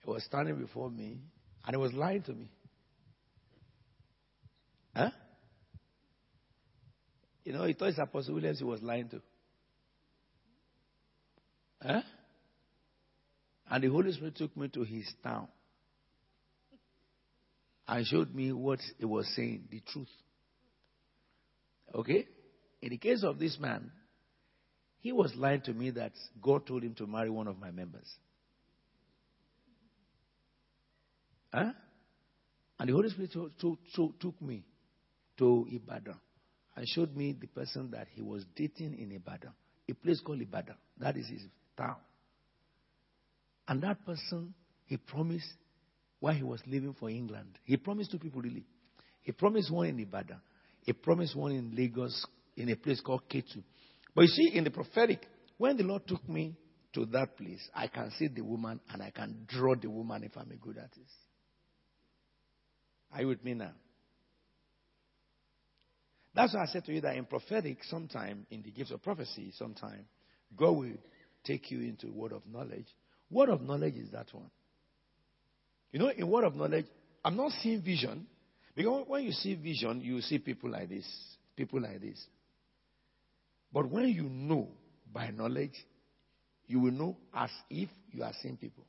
he 0.04 0.10
was 0.10 0.24
standing 0.24 0.56
before 0.56 0.90
me 0.90 1.18
and 1.64 1.74
he 1.74 1.76
was 1.76 1.92
lying 1.92 2.22
to 2.22 2.32
me. 2.32 2.48
Huh? 4.94 5.10
You 7.44 7.52
know, 7.52 7.64
he 7.64 7.72
thought 7.72 7.88
it's 7.88 7.98
Apostle 7.98 8.34
Williams 8.34 8.58
he 8.58 8.64
was 8.64 8.82
lying 8.82 9.08
to. 9.08 9.20
Huh? 11.80 12.02
And 13.70 13.84
the 13.84 13.88
Holy 13.88 14.12
Spirit 14.12 14.36
took 14.36 14.56
me 14.56 14.68
to 14.68 14.84
his 14.84 15.10
town 15.22 15.48
and 17.88 18.06
showed 18.06 18.34
me 18.34 18.52
what 18.52 18.80
he 18.98 19.04
was 19.04 19.26
saying, 19.34 19.64
the 19.70 19.80
truth. 19.92 20.08
Okay? 21.94 22.26
In 22.80 22.90
the 22.90 22.98
case 22.98 23.22
of 23.22 23.38
this 23.38 23.58
man, 23.58 23.90
he 25.00 25.12
was 25.12 25.32
lying 25.34 25.62
to 25.62 25.72
me 25.72 25.90
that 25.90 26.12
God 26.40 26.66
told 26.66 26.82
him 26.82 26.94
to 26.94 27.06
marry 27.06 27.30
one 27.30 27.48
of 27.48 27.58
my 27.58 27.70
members. 27.70 28.08
Huh? 31.52 31.72
And 32.78 32.88
the 32.88 32.92
Holy 32.92 33.10
Spirit 33.10 33.32
took, 33.32 33.78
took, 33.94 34.18
took 34.18 34.42
me 34.42 34.64
to 35.38 35.66
Ibadan 35.70 36.18
and 36.76 36.88
showed 36.88 37.14
me 37.14 37.36
the 37.38 37.46
person 37.46 37.90
that 37.92 38.08
he 38.14 38.22
was 38.22 38.44
dating 38.56 38.96
in 38.98 39.12
Ibadan, 39.12 39.52
a 39.88 39.94
place 39.94 40.20
called 40.24 40.40
Ibadan. 40.40 40.76
That 40.98 41.16
is 41.16 41.28
his 41.28 41.42
town. 41.76 41.96
And 43.68 43.82
that 43.82 44.04
person, 44.04 44.54
he 44.86 44.96
promised 44.96 45.46
while 46.20 46.34
he 46.34 46.42
was 46.42 46.60
leaving 46.66 46.94
for 46.94 47.10
England. 47.10 47.58
He 47.64 47.76
promised 47.76 48.10
two 48.10 48.18
people 48.18 48.40
really. 48.42 48.64
He 49.22 49.32
promised 49.32 49.70
one 49.70 49.88
in 49.88 50.00
Ibadan. 50.00 50.40
He 50.84 50.92
promised 50.92 51.36
one 51.36 51.52
in 51.52 51.74
Lagos 51.76 52.26
in 52.56 52.68
a 52.70 52.76
place 52.76 53.00
called 53.00 53.22
Ketu. 53.30 53.62
But 54.14 54.22
you 54.22 54.28
see, 54.28 54.56
in 54.56 54.64
the 54.64 54.70
prophetic, 54.70 55.20
when 55.58 55.76
the 55.76 55.84
Lord 55.84 56.06
took 56.06 56.28
me 56.28 56.56
to 56.94 57.06
that 57.06 57.36
place, 57.36 57.60
I 57.74 57.86
can 57.86 58.10
see 58.18 58.28
the 58.28 58.42
woman 58.42 58.80
and 58.90 59.02
I 59.02 59.10
can 59.10 59.46
draw 59.48 59.74
the 59.80 59.88
woman 59.88 60.24
if 60.24 60.36
I'm 60.36 60.50
a 60.50 60.56
good 60.56 60.78
artist. 60.78 61.12
Are 63.12 63.20
you 63.20 63.28
with 63.28 63.44
me 63.44 63.54
now? 63.54 63.72
That's 66.34 66.54
why 66.54 66.62
I 66.62 66.66
said 66.66 66.84
to 66.86 66.92
you 66.92 67.00
that 67.02 67.16
in 67.16 67.26
prophetic, 67.26 67.84
sometime 67.84 68.46
in 68.50 68.62
the 68.62 68.70
gifts 68.70 68.90
of 68.90 69.02
prophecy, 69.02 69.52
sometime 69.56 70.06
God 70.56 70.70
will 70.70 70.96
take 71.44 71.70
you 71.70 71.80
into 71.80 72.10
word 72.10 72.32
of 72.32 72.42
knowledge. 72.50 72.86
Word 73.30 73.50
of 73.50 73.60
knowledge 73.60 73.96
is 73.96 74.10
that 74.12 74.26
one. 74.32 74.50
You 75.92 75.98
know, 75.98 76.08
in 76.08 76.28
word 76.28 76.44
of 76.44 76.54
knowledge, 76.54 76.86
I'm 77.24 77.36
not 77.36 77.52
seeing 77.62 77.82
vision. 77.82 78.26
Because 78.74 79.04
when 79.06 79.24
you 79.24 79.32
see 79.32 79.54
vision, 79.54 80.00
you 80.00 80.20
see 80.22 80.38
people 80.38 80.70
like 80.70 80.88
this, 80.88 81.06
people 81.56 81.80
like 81.82 82.00
this. 82.00 82.24
But 83.72 83.90
when 83.90 84.08
you 84.08 84.24
know 84.24 84.68
by 85.12 85.30
knowledge, 85.30 85.74
you 86.66 86.80
will 86.80 86.92
know 86.92 87.16
as 87.34 87.50
if 87.68 87.90
you 88.10 88.22
are 88.22 88.32
seeing 88.40 88.56
people. 88.56 88.84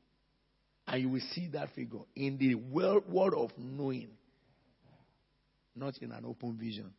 And 0.88 1.02
you 1.02 1.10
will 1.10 1.22
see 1.34 1.48
that 1.54 1.74
figure 1.74 2.00
in 2.16 2.38
the 2.38 2.56
world, 2.56 3.34
of 3.36 3.52
knowing, 3.58 4.10
not 5.76 5.98
in 6.00 6.12
an 6.12 6.26
open 6.26 6.58
vision. 6.58 6.92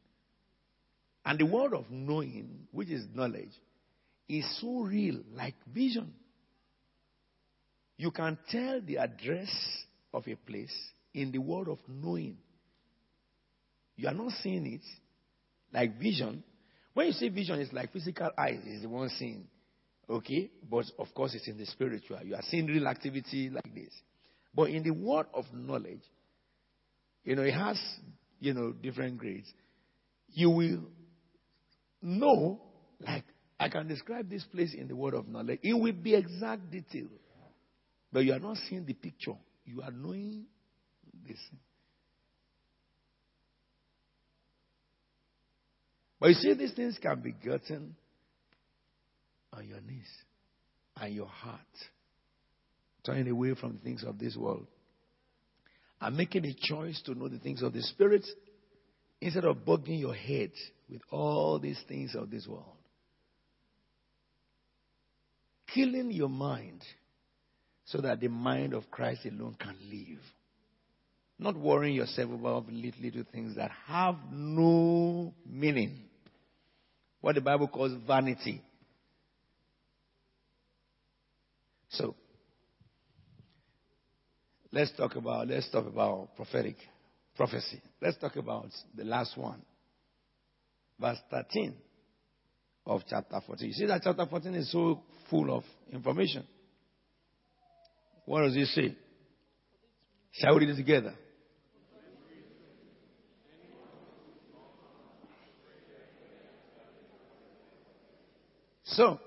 And 1.24 1.38
the 1.38 1.46
world 1.46 1.74
of 1.74 1.90
knowing, 1.90 2.66
which 2.72 2.90
is 2.90 3.04
knowledge, 3.14 3.52
is 4.28 4.44
so 4.60 4.80
real, 4.80 5.20
like 5.34 5.54
vision. 5.72 6.12
You 7.96 8.10
can 8.10 8.38
tell 8.50 8.80
the 8.80 8.98
address 8.98 9.50
of 10.12 10.26
a 10.26 10.34
place 10.34 10.74
in 11.12 11.30
the 11.30 11.38
world 11.38 11.68
of 11.68 11.78
knowing. 11.88 12.38
You 13.96 14.08
are 14.08 14.14
not 14.14 14.32
seeing 14.42 14.66
it 14.66 14.82
like 15.72 15.98
vision. 15.98 16.42
When 16.94 17.06
you 17.06 17.12
say 17.12 17.28
vision, 17.28 17.60
it's 17.60 17.72
like 17.72 17.92
physical 17.92 18.30
eyes 18.36 18.60
is 18.66 18.82
the 18.82 18.88
one 18.88 19.08
seeing. 19.10 19.46
Okay? 20.08 20.50
But 20.70 20.86
of 20.98 21.14
course, 21.14 21.34
it's 21.34 21.48
in 21.48 21.56
the 21.56 21.66
spiritual. 21.66 22.18
You 22.24 22.34
are 22.34 22.42
seeing 22.50 22.66
real 22.66 22.86
activity 22.86 23.50
like 23.50 23.74
this. 23.74 23.92
But 24.54 24.70
in 24.70 24.82
the 24.82 24.90
world 24.90 25.26
of 25.34 25.44
knowledge, 25.52 26.02
you 27.24 27.36
know, 27.36 27.42
it 27.42 27.54
has, 27.54 27.80
you 28.38 28.54
know, 28.54 28.72
different 28.72 29.18
grades. 29.18 29.50
You 30.32 30.50
will 30.50 30.80
know, 32.02 32.60
like, 33.00 33.24
I 33.58 33.68
can 33.68 33.88
describe 33.88 34.28
this 34.28 34.44
place 34.44 34.74
in 34.74 34.88
the 34.88 34.96
word 34.96 35.14
of 35.14 35.26
knowledge. 35.28 35.60
It 35.62 35.74
will 35.74 35.92
be 35.92 36.14
exact 36.14 36.70
detail. 36.70 37.08
But 38.12 38.24
you 38.24 38.32
are 38.32 38.38
not 38.38 38.58
seeing 38.68 38.84
the 38.84 38.92
picture. 38.92 39.34
You 39.64 39.82
are 39.82 39.90
knowing 39.90 40.44
this. 41.26 41.38
But 46.20 46.28
you 46.28 46.34
see, 46.34 46.54
these 46.54 46.72
things 46.74 46.98
can 47.00 47.20
be 47.20 47.32
gotten 47.32 47.96
on 49.56 49.66
your 49.66 49.80
knees 49.80 50.10
and 50.96 51.14
your 51.14 51.26
heart, 51.26 51.60
turning 53.04 53.28
away 53.28 53.54
from 53.54 53.74
the 53.74 53.78
things 53.78 54.04
of 54.04 54.18
this 54.18 54.36
world 54.36 54.66
and 56.00 56.16
making 56.16 56.44
a 56.44 56.54
choice 56.54 57.00
to 57.06 57.14
know 57.14 57.28
the 57.28 57.38
things 57.38 57.62
of 57.62 57.72
the 57.72 57.82
Spirit 57.82 58.26
instead 59.20 59.44
of 59.44 59.56
bugging 59.58 60.00
your 60.00 60.14
head 60.14 60.50
with 60.90 61.00
all 61.10 61.58
these 61.58 61.80
things 61.88 62.14
of 62.14 62.30
this 62.30 62.46
world. 62.46 62.76
Killing 65.72 66.10
your 66.10 66.28
mind 66.28 66.82
so 67.86 68.00
that 68.00 68.20
the 68.20 68.28
mind 68.28 68.74
of 68.74 68.90
Christ 68.90 69.24
alone 69.24 69.56
can 69.58 69.76
live. 69.90 70.20
Not 71.38 71.56
worrying 71.56 71.96
yourself 71.96 72.30
about 72.30 72.70
little, 72.70 73.02
little 73.02 73.24
things 73.32 73.56
that 73.56 73.70
have 73.86 74.16
no 74.30 75.32
meaning. 75.48 76.00
What 77.20 77.34
the 77.34 77.40
Bible 77.40 77.68
calls 77.68 77.92
vanity. 78.06 78.62
So, 81.96 82.14
let's 84.73 84.92
talk 84.96 85.14
about 85.16 85.48
let's 85.48 85.71
talk 85.71 85.87
about 85.87 86.35
prophetic 86.37 86.77
prophecy. 87.37 87.81
Let's 88.00 88.18
talk 88.18 88.37
about 88.37 88.68
the 88.96 89.04
last 89.04 89.37
one. 89.37 89.62
Verse 91.00 91.18
13 91.31 91.75
of 92.87 93.02
chapter 93.08 93.40
14. 93.46 93.68
You 93.68 93.75
see 93.75 93.87
that 93.87 94.00
chapter 94.02 94.27
14 94.27 94.54
is 94.54 94.71
so 94.71 95.00
full 95.31 95.56
of 95.56 95.64
information. 95.92 96.44
What 98.27 98.42
does 98.42 98.56
it 98.56 98.66
say? 98.68 98.96
Shall 100.33 100.54
we 100.54 100.66
read 100.66 100.71
it 100.71 100.77
together? 100.77 101.14
So, 108.85 109.18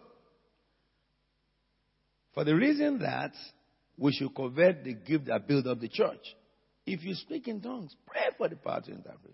for 2.37 2.43
the 2.43 2.55
reason 2.55 2.99
that 2.99 3.31
we 3.97 4.11
should 4.11 4.35
covet 4.35 4.83
the 4.83 4.93
gift 4.93 5.25
that 5.25 5.47
builds 5.47 5.67
up 5.67 5.79
the 5.79 5.87
church. 5.87 6.21
If 6.85 7.03
you 7.03 7.15
speak 7.15 7.47
in 7.47 7.61
tongues, 7.61 7.95
pray 8.05 8.27
for 8.37 8.47
the 8.47 8.55
power 8.55 8.79
to 8.79 8.91
interpret. 8.91 9.33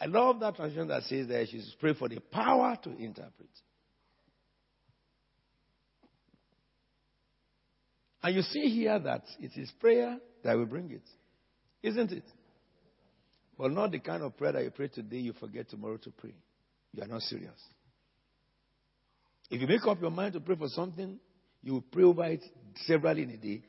I 0.00 0.06
love 0.06 0.40
that 0.40 0.56
translation 0.56 0.88
that 0.88 1.04
says 1.04 1.28
that 1.28 1.46
she 1.48 1.60
should 1.60 1.78
pray 1.78 1.94
for 1.94 2.08
the 2.08 2.18
power 2.18 2.76
to 2.82 2.90
interpret. 2.90 3.50
And 8.24 8.34
you 8.34 8.42
see 8.42 8.68
here 8.68 8.98
that 8.98 9.22
it 9.38 9.52
is 9.54 9.70
prayer 9.78 10.18
that 10.42 10.56
will 10.56 10.66
bring 10.66 10.90
it, 10.90 11.08
isn't 11.84 12.10
it? 12.10 12.24
But 13.56 13.70
not 13.70 13.92
the 13.92 14.00
kind 14.00 14.24
of 14.24 14.36
prayer 14.36 14.50
that 14.50 14.64
you 14.64 14.72
pray 14.72 14.88
today, 14.88 15.18
you 15.18 15.34
forget 15.34 15.70
tomorrow 15.70 15.98
to 15.98 16.10
pray. 16.10 16.34
You 16.94 17.04
are 17.04 17.06
not 17.06 17.22
serious. 17.22 17.60
If 19.52 19.60
you 19.60 19.66
make 19.66 19.86
up 19.86 20.00
your 20.00 20.10
mind 20.10 20.32
to 20.32 20.40
pray 20.40 20.56
for 20.56 20.68
something, 20.68 21.20
you 21.62 21.74
will 21.74 21.82
pray 21.82 22.04
over 22.04 22.24
it 22.24 22.42
severally 22.86 23.24
in 23.24 23.30
a 23.30 23.36
day, 23.36 23.62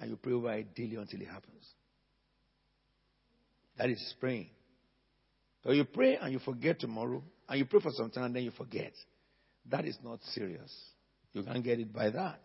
and 0.00 0.10
you 0.10 0.16
pray 0.16 0.32
over 0.32 0.52
it 0.52 0.74
daily 0.74 0.96
until 0.96 1.20
it 1.20 1.28
happens. 1.28 1.64
That 3.78 3.88
is 3.88 4.14
praying. 4.18 4.50
So 5.62 5.70
you 5.70 5.84
pray 5.84 6.16
and 6.16 6.32
you 6.32 6.40
forget 6.40 6.80
tomorrow, 6.80 7.22
and 7.48 7.56
you 7.56 7.64
pray 7.66 7.78
for 7.78 7.92
some 7.92 8.10
time 8.10 8.24
and 8.24 8.36
then 8.36 8.42
you 8.42 8.50
forget. 8.50 8.94
That 9.70 9.84
is 9.84 9.96
not 10.02 10.18
serious. 10.34 10.74
You 11.32 11.44
can't 11.44 11.62
get 11.62 11.78
it 11.78 11.92
by 11.92 12.10
that. 12.10 12.40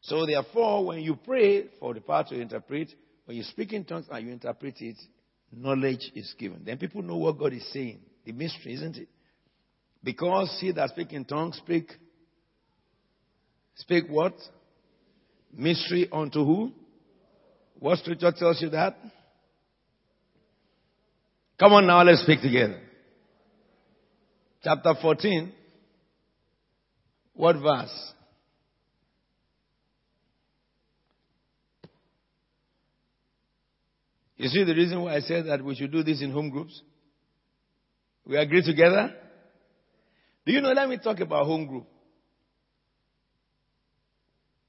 So 0.00 0.26
therefore, 0.26 0.84
when 0.84 0.98
you 0.98 1.14
pray 1.14 1.68
for 1.78 1.94
the 1.94 2.00
power 2.00 2.24
to 2.28 2.40
interpret, 2.40 2.92
when 3.26 3.36
you 3.36 3.44
speak 3.44 3.72
in 3.72 3.84
tongues 3.84 4.06
and 4.10 4.26
you 4.26 4.32
interpret 4.32 4.80
it, 4.80 4.96
knowledge 5.52 6.10
is 6.16 6.34
given. 6.36 6.62
Then 6.64 6.76
people 6.76 7.02
know 7.02 7.18
what 7.18 7.38
God 7.38 7.52
is 7.52 7.72
saying. 7.72 8.00
The 8.24 8.32
mystery, 8.32 8.74
isn't 8.74 8.96
it? 8.96 9.08
Because 10.02 10.56
he 10.60 10.72
that 10.72 10.90
speak 10.90 11.12
in 11.12 11.24
tongues 11.24 11.56
speak 11.58 11.90
speak 13.74 14.04
what? 14.08 14.34
Mystery 15.52 16.08
unto 16.12 16.44
who? 16.44 16.72
What 17.78 17.98
scripture 17.98 18.32
tells 18.32 18.60
you 18.62 18.70
that? 18.70 18.96
Come 21.58 21.72
on 21.72 21.86
now, 21.86 22.02
let's 22.02 22.22
speak 22.22 22.40
together. 22.40 22.80
Chapter 24.62 24.94
14. 25.00 25.52
What 27.34 27.56
verse? 27.56 28.12
You 34.36 34.48
see 34.48 34.64
the 34.64 34.74
reason 34.74 35.02
why 35.02 35.16
I 35.16 35.20
said 35.20 35.46
that 35.46 35.62
we 35.62 35.74
should 35.74 35.92
do 35.92 36.02
this 36.02 36.22
in 36.22 36.30
home 36.30 36.48
groups? 36.48 36.80
We 38.26 38.36
agree 38.36 38.62
together? 38.62 39.14
Do 40.46 40.52
you 40.52 40.60
know? 40.60 40.72
Let 40.72 40.88
me 40.88 40.98
talk 40.98 41.20
about 41.20 41.46
home 41.46 41.66
group. 41.66 41.86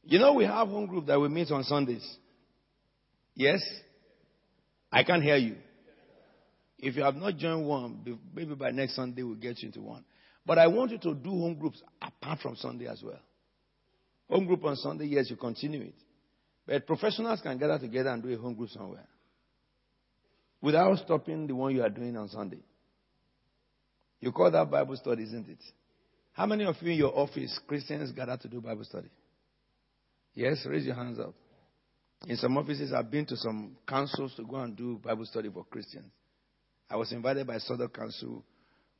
You 0.03 0.19
know, 0.19 0.33
we 0.33 0.45
have 0.45 0.67
home 0.67 0.87
group 0.87 1.05
that 1.07 1.19
we 1.19 1.29
meet 1.29 1.51
on 1.51 1.63
Sundays. 1.63 2.05
Yes? 3.35 3.61
I 4.91 5.03
can't 5.03 5.23
hear 5.23 5.37
you. 5.37 5.55
If 6.79 6.95
you 6.95 7.03
have 7.03 7.15
not 7.15 7.37
joined 7.37 7.65
one, 7.65 8.19
maybe 8.33 8.55
by 8.55 8.71
next 8.71 8.95
Sunday 8.95 9.23
we'll 9.23 9.35
get 9.35 9.61
you 9.61 9.67
into 9.67 9.81
one. 9.81 10.03
But 10.45 10.57
I 10.57 10.67
want 10.67 10.91
you 10.91 10.97
to 10.97 11.13
do 11.13 11.29
home 11.29 11.55
groups 11.59 11.81
apart 12.01 12.39
from 12.39 12.55
Sunday 12.55 12.87
as 12.87 13.01
well. 13.03 13.19
Home 14.29 14.47
group 14.47 14.65
on 14.65 14.75
Sunday, 14.75 15.05
yes, 15.05 15.29
you 15.29 15.35
continue 15.35 15.81
it. 15.81 15.95
But 16.65 16.87
professionals 16.87 17.41
can 17.41 17.57
gather 17.57 17.77
together 17.77 18.09
and 18.09 18.23
do 18.23 18.33
a 18.33 18.37
home 18.37 18.55
group 18.55 18.69
somewhere 18.69 19.07
without 20.61 20.97
stopping 20.99 21.47
the 21.47 21.55
one 21.55 21.75
you 21.75 21.83
are 21.83 21.89
doing 21.89 22.15
on 22.17 22.29
Sunday. 22.29 22.59
You 24.21 24.31
call 24.31 24.51
that 24.51 24.69
Bible 24.69 24.95
study, 24.95 25.23
isn't 25.23 25.49
it? 25.49 25.63
How 26.33 26.45
many 26.45 26.63
of 26.63 26.75
you 26.81 26.91
in 26.91 26.97
your 26.97 27.17
office, 27.17 27.59
Christians, 27.67 28.11
gather 28.11 28.37
to 28.37 28.47
do 28.47 28.61
Bible 28.61 28.85
study? 28.85 29.09
Yes, 30.33 30.65
raise 30.65 30.85
your 30.85 30.95
hands 30.95 31.19
up. 31.19 31.33
In 32.27 32.37
some 32.37 32.55
offices, 32.57 32.93
I've 32.93 33.09
been 33.09 33.25
to 33.25 33.35
some 33.35 33.75
councils 33.87 34.33
to 34.37 34.43
go 34.45 34.57
and 34.57 34.77
do 34.77 34.99
Bible 35.03 35.25
study 35.25 35.49
for 35.49 35.65
Christians. 35.65 36.05
I 36.89 36.95
was 36.95 37.11
invited 37.11 37.47
by 37.47 37.57
Southwark 37.57 37.95
Council 37.95 38.45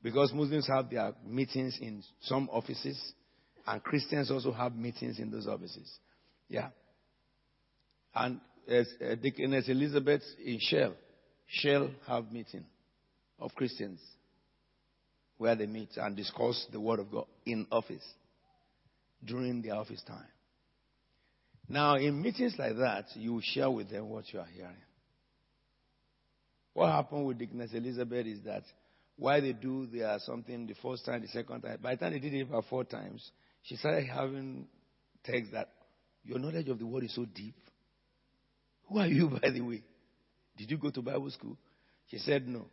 because 0.01 0.34
Muslims 0.34 0.67
have 0.67 0.89
their 0.89 1.13
meetings 1.26 1.78
in 1.80 2.03
some 2.22 2.49
offices, 2.51 2.99
and 3.67 3.84
Christians 3.84 4.32
also 4.32 4.51
have 4.51 4.76
meetings 4.76 5.19
in 5.19 5.30
those 5.30 5.45
offices. 5.47 5.99
Yeah. 6.49 6.69
And 8.15 8.41
as 8.67 8.88
uh, 8.99 9.15
Elizabeth 9.67 10.24
in 10.43 10.57
Shell, 10.59 10.95
Shell 11.47 11.91
have 12.07 12.32
meeting 12.32 12.65
of 13.39 13.53
Christians 13.53 13.99
where 15.42 15.56
they 15.56 15.66
meet 15.66 15.89
and 15.98 16.16
discuss 16.16 16.68
the 16.72 16.80
Word 16.80 17.00
of 17.00 17.12
God 17.12 17.26
in 17.48 17.66
office 17.72 18.06
during 19.26 19.64
their 19.64 19.74
office 19.74 20.04
time. 20.08 20.28
Now, 21.68 21.96
in 21.96 22.22
meetings 22.22 22.54
like 22.60 22.78
that, 22.78 23.06
you 23.16 23.42
share 23.44 23.72
with 23.72 23.89
them 23.89 24.08
what 24.08 24.32
you 24.32 24.39
are 24.39 24.46
hearing. 24.56 24.76
What 26.74 26.92
happened 26.92 27.26
with 27.26 27.39
Deaconess 27.39 27.72
Elizabeth 27.74 28.28
is 28.28 28.42
that 28.46 28.62
while 29.18 29.42
they 29.42 29.54
do 29.54 29.88
their 29.88 30.20
something 30.20 30.68
the 30.68 30.76
first 30.76 31.06
time, 31.06 31.24
the 31.24 31.28
second 31.30 31.62
time, 31.62 31.80
by 31.82 31.96
the 31.96 32.02
time 32.02 32.14
they 32.14 32.20
did 32.20 32.36
it 32.36 32.42
about 32.42 32.66
four 32.70 32.84
times, 32.84 33.28
she 33.64 33.78
started 33.78 34.06
having 34.06 34.68
texts 35.26 35.54
that 35.54 35.70
your 36.24 36.38
knowledge 36.38 36.70
of 36.70 36.78
the 36.78 36.86
word 36.86 37.06
is 37.06 37.16
so 37.16 37.26
deep. 37.26 37.56
Who 38.89 39.00
are 39.00 39.08
you, 39.08 39.28
by 39.42 39.50
the 39.50 39.62
way? 39.62 39.82
Did 40.56 40.70
you 40.70 40.78
go 40.78 40.92
to 40.92 41.02
Bible 41.02 41.32
school? 41.32 41.58
She 42.12 42.20
said 42.20 42.48
no. 42.48 42.68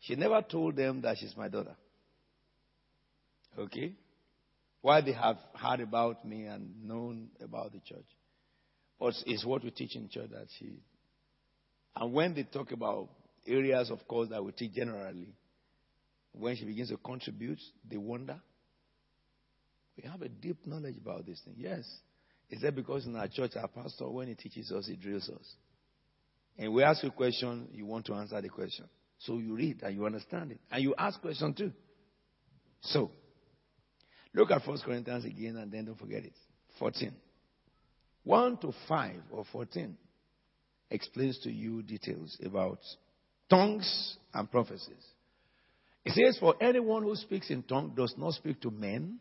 She 0.00 0.14
never 0.14 0.42
told 0.42 0.76
them 0.76 1.02
that 1.02 1.18
she's 1.18 1.36
my 1.36 1.48
daughter. 1.48 1.76
Okay? 3.58 3.94
Why 4.80 5.00
they 5.02 5.12
have 5.12 5.36
heard 5.54 5.80
about 5.80 6.24
me 6.24 6.46
and 6.46 6.84
known 6.84 7.28
about 7.42 7.72
the 7.72 7.80
church. 7.80 8.06
But 8.98 9.14
it's 9.26 9.44
what 9.44 9.62
we 9.62 9.70
teach 9.70 9.96
in 9.96 10.08
church 10.08 10.30
that 10.30 10.46
she. 10.58 10.80
And 11.96 12.12
when 12.12 12.34
they 12.34 12.44
talk 12.44 12.72
about 12.72 13.08
areas, 13.46 13.90
of 13.90 14.06
course, 14.06 14.28
that 14.30 14.44
we 14.44 14.52
teach 14.52 14.72
generally, 14.72 15.34
when 16.32 16.56
she 16.56 16.64
begins 16.64 16.90
to 16.90 16.96
contribute, 16.96 17.58
they 17.88 17.96
wonder. 17.96 18.40
We 19.96 20.08
have 20.08 20.22
a 20.22 20.28
deep 20.28 20.66
knowledge 20.66 20.96
about 20.96 21.26
this 21.26 21.40
thing. 21.44 21.54
Yes. 21.58 21.84
Is 22.48 22.62
that 22.62 22.74
because 22.74 23.06
in 23.06 23.16
our 23.16 23.28
church, 23.28 23.52
our 23.56 23.68
pastor, 23.68 24.08
when 24.08 24.28
he 24.28 24.34
teaches 24.34 24.72
us, 24.72 24.86
he 24.86 24.96
drills 24.96 25.28
us? 25.28 25.54
And 26.58 26.72
we 26.72 26.82
ask 26.82 27.02
you 27.02 27.10
a 27.10 27.12
question, 27.12 27.68
you 27.72 27.86
want 27.86 28.06
to 28.06 28.14
answer 28.14 28.40
the 28.40 28.48
question. 28.48 28.86
So 29.20 29.38
you 29.38 29.54
read 29.54 29.82
and 29.82 29.94
you 29.94 30.06
understand 30.06 30.52
it. 30.52 30.60
And 30.70 30.82
you 30.82 30.94
ask 30.96 31.20
question 31.20 31.54
too. 31.54 31.72
So, 32.82 33.10
look 34.34 34.50
at 34.50 34.66
1 34.66 34.78
Corinthians 34.84 35.24
again 35.24 35.56
and 35.56 35.70
then 35.70 35.84
don't 35.84 35.98
forget 35.98 36.24
it. 36.24 36.32
14. 36.78 37.12
1 38.24 38.56
to 38.58 38.72
5 38.88 39.16
or 39.30 39.44
14 39.52 39.96
explains 40.90 41.38
to 41.40 41.50
you 41.50 41.82
details 41.82 42.36
about 42.44 42.78
tongues 43.48 44.16
and 44.32 44.50
prophecies. 44.50 45.04
It 46.04 46.14
says, 46.14 46.38
For 46.38 46.54
anyone 46.60 47.02
who 47.02 47.14
speaks 47.16 47.50
in 47.50 47.62
tongues 47.62 47.92
does 47.96 48.14
not 48.16 48.34
speak 48.34 48.60
to 48.62 48.70
men, 48.70 49.18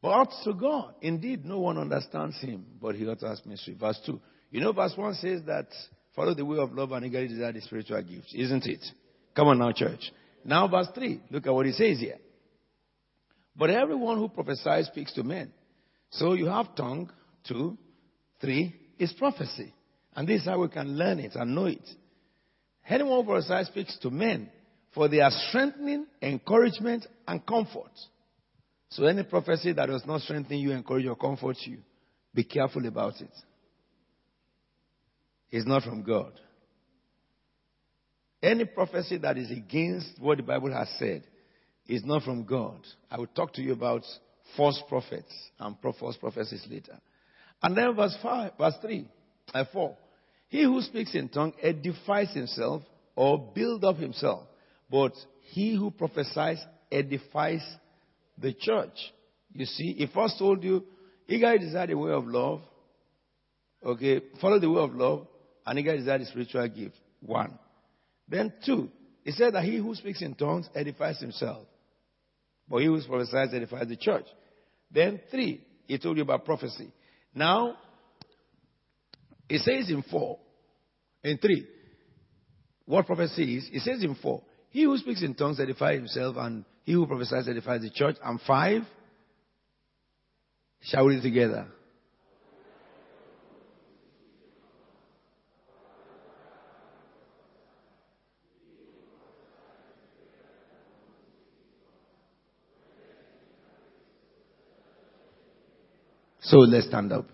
but 0.00 0.28
to 0.44 0.54
God. 0.54 0.94
Indeed, 1.02 1.44
no 1.44 1.58
one 1.58 1.76
understands 1.76 2.40
him, 2.40 2.64
but 2.80 2.94
he 2.94 3.08
utters 3.08 3.42
mystery. 3.44 3.76
Verse 3.78 4.00
2. 4.06 4.20
You 4.50 4.60
know, 4.60 4.72
verse 4.72 4.92
1 4.96 5.14
says 5.14 5.42
that 5.46 5.66
follow 6.20 6.34
the 6.34 6.44
way 6.44 6.58
of 6.58 6.72
love 6.74 6.92
and 6.92 7.06
eagerly 7.06 7.28
desire 7.28 7.52
the 7.52 7.62
spiritual 7.62 8.02
gifts, 8.02 8.34
isn't 8.34 8.66
it? 8.66 8.84
Come 9.34 9.48
on 9.48 9.58
now, 9.58 9.72
church. 9.72 10.12
Now, 10.44 10.68
verse 10.68 10.88
3. 10.94 11.18
Look 11.30 11.46
at 11.46 11.54
what 11.54 11.64
he 11.64 11.72
says 11.72 11.98
here. 11.98 12.18
But 13.56 13.70
everyone 13.70 14.18
who 14.18 14.28
prophesies 14.28 14.86
speaks 14.88 15.14
to 15.14 15.22
men. 15.22 15.50
So 16.10 16.34
you 16.34 16.46
have 16.46 16.76
tongue, 16.76 17.10
two, 17.48 17.78
three, 18.38 18.74
is 18.98 19.14
prophecy. 19.14 19.72
And 20.14 20.28
this 20.28 20.42
is 20.42 20.46
how 20.46 20.60
we 20.60 20.68
can 20.68 20.98
learn 20.98 21.20
it 21.20 21.34
and 21.36 21.54
know 21.54 21.66
it. 21.66 21.88
Anyone 22.86 23.20
who 23.20 23.24
prophesies 23.24 23.68
speaks 23.68 23.98
to 24.00 24.10
men 24.10 24.50
for 24.92 25.08
their 25.08 25.30
strengthening, 25.48 26.04
encouragement, 26.20 27.06
and 27.26 27.46
comfort. 27.46 27.92
So 28.90 29.06
any 29.06 29.22
prophecy 29.22 29.72
that 29.72 29.86
does 29.86 30.04
not 30.04 30.20
strengthen 30.20 30.58
you, 30.58 30.72
encourage, 30.72 31.06
or 31.06 31.16
comfort 31.16 31.56
you, 31.60 31.78
be 32.34 32.44
careful 32.44 32.86
about 32.86 33.22
it 33.22 33.30
is 35.50 35.66
not 35.66 35.82
from 35.82 36.02
God. 36.02 36.32
Any 38.42 38.64
prophecy 38.64 39.18
that 39.18 39.36
is 39.36 39.50
against 39.50 40.18
what 40.18 40.38
the 40.38 40.42
Bible 40.42 40.72
has 40.72 40.88
said 40.98 41.24
is 41.86 42.04
not 42.04 42.22
from 42.22 42.44
God. 42.44 42.80
I 43.10 43.18
will 43.18 43.26
talk 43.26 43.52
to 43.54 43.62
you 43.62 43.72
about 43.72 44.02
false 44.56 44.82
prophets 44.88 45.32
and 45.58 45.76
false 45.98 46.16
prophecies 46.16 46.66
later. 46.70 46.98
And 47.62 47.76
then 47.76 47.94
verse 47.94 48.16
five, 48.22 48.52
verse 48.58 48.74
three, 48.80 49.06
uh, 49.52 49.64
four. 49.72 49.96
He 50.48 50.62
who 50.64 50.80
speaks 50.80 51.14
in 51.14 51.28
tongue 51.28 51.52
edifies 51.62 52.32
himself 52.32 52.82
or 53.14 53.52
build 53.54 53.84
up 53.84 53.96
himself, 53.96 54.48
but 54.90 55.12
he 55.42 55.76
who 55.76 55.90
prophesies 55.90 56.58
edifies 56.90 57.62
the 58.38 58.52
church. 58.52 59.12
You 59.52 59.66
see, 59.66 59.94
he 59.94 60.06
first 60.06 60.38
told 60.38 60.64
you, 60.64 60.84
eager 61.28 61.58
desire 61.58 61.88
the 61.88 61.94
way 61.94 62.12
of 62.12 62.26
love. 62.26 62.62
Okay, 63.84 64.20
follow 64.40 64.58
the 64.58 64.70
way 64.70 64.80
of 64.80 64.94
love. 64.94 65.26
And 65.66 65.78
eager 65.78 65.96
desire 65.96 66.18
the 66.18 66.26
spiritual 66.26 66.68
gift. 66.68 66.96
One. 67.20 67.58
Then 68.28 68.52
two, 68.64 68.90
he 69.24 69.32
said 69.32 69.54
that 69.54 69.64
he 69.64 69.76
who 69.76 69.94
speaks 69.94 70.22
in 70.22 70.34
tongues 70.34 70.68
edifies 70.74 71.20
himself. 71.20 71.66
But 72.68 72.78
he 72.78 72.86
who 72.86 73.00
prophesies 73.02 73.52
edifies 73.52 73.88
the 73.88 73.96
church. 73.96 74.26
Then 74.90 75.20
three, 75.30 75.64
he 75.86 75.98
told 75.98 76.16
you 76.16 76.22
about 76.22 76.44
prophecy. 76.44 76.90
Now, 77.34 77.76
it 79.48 79.60
says 79.60 79.90
in 79.90 80.02
four, 80.02 80.38
in 81.22 81.38
three, 81.38 81.66
what 82.86 83.06
prophecy 83.06 83.56
is. 83.56 83.68
It 83.72 83.82
says 83.82 84.02
in 84.02 84.14
four, 84.16 84.42
he 84.70 84.84
who 84.84 84.96
speaks 84.96 85.22
in 85.22 85.34
tongues 85.34 85.60
edifies 85.60 85.98
himself, 85.98 86.36
and 86.38 86.64
he 86.84 86.92
who 86.92 87.06
prophesies 87.06 87.48
edifies 87.48 87.82
the 87.82 87.90
church. 87.90 88.16
And 88.22 88.40
five, 88.46 88.82
Shall 90.82 91.06
we 91.06 91.20
together? 91.20 91.66
So 106.50 106.58
let's 106.58 106.88
stand 106.88 107.12
up. 107.12 107.26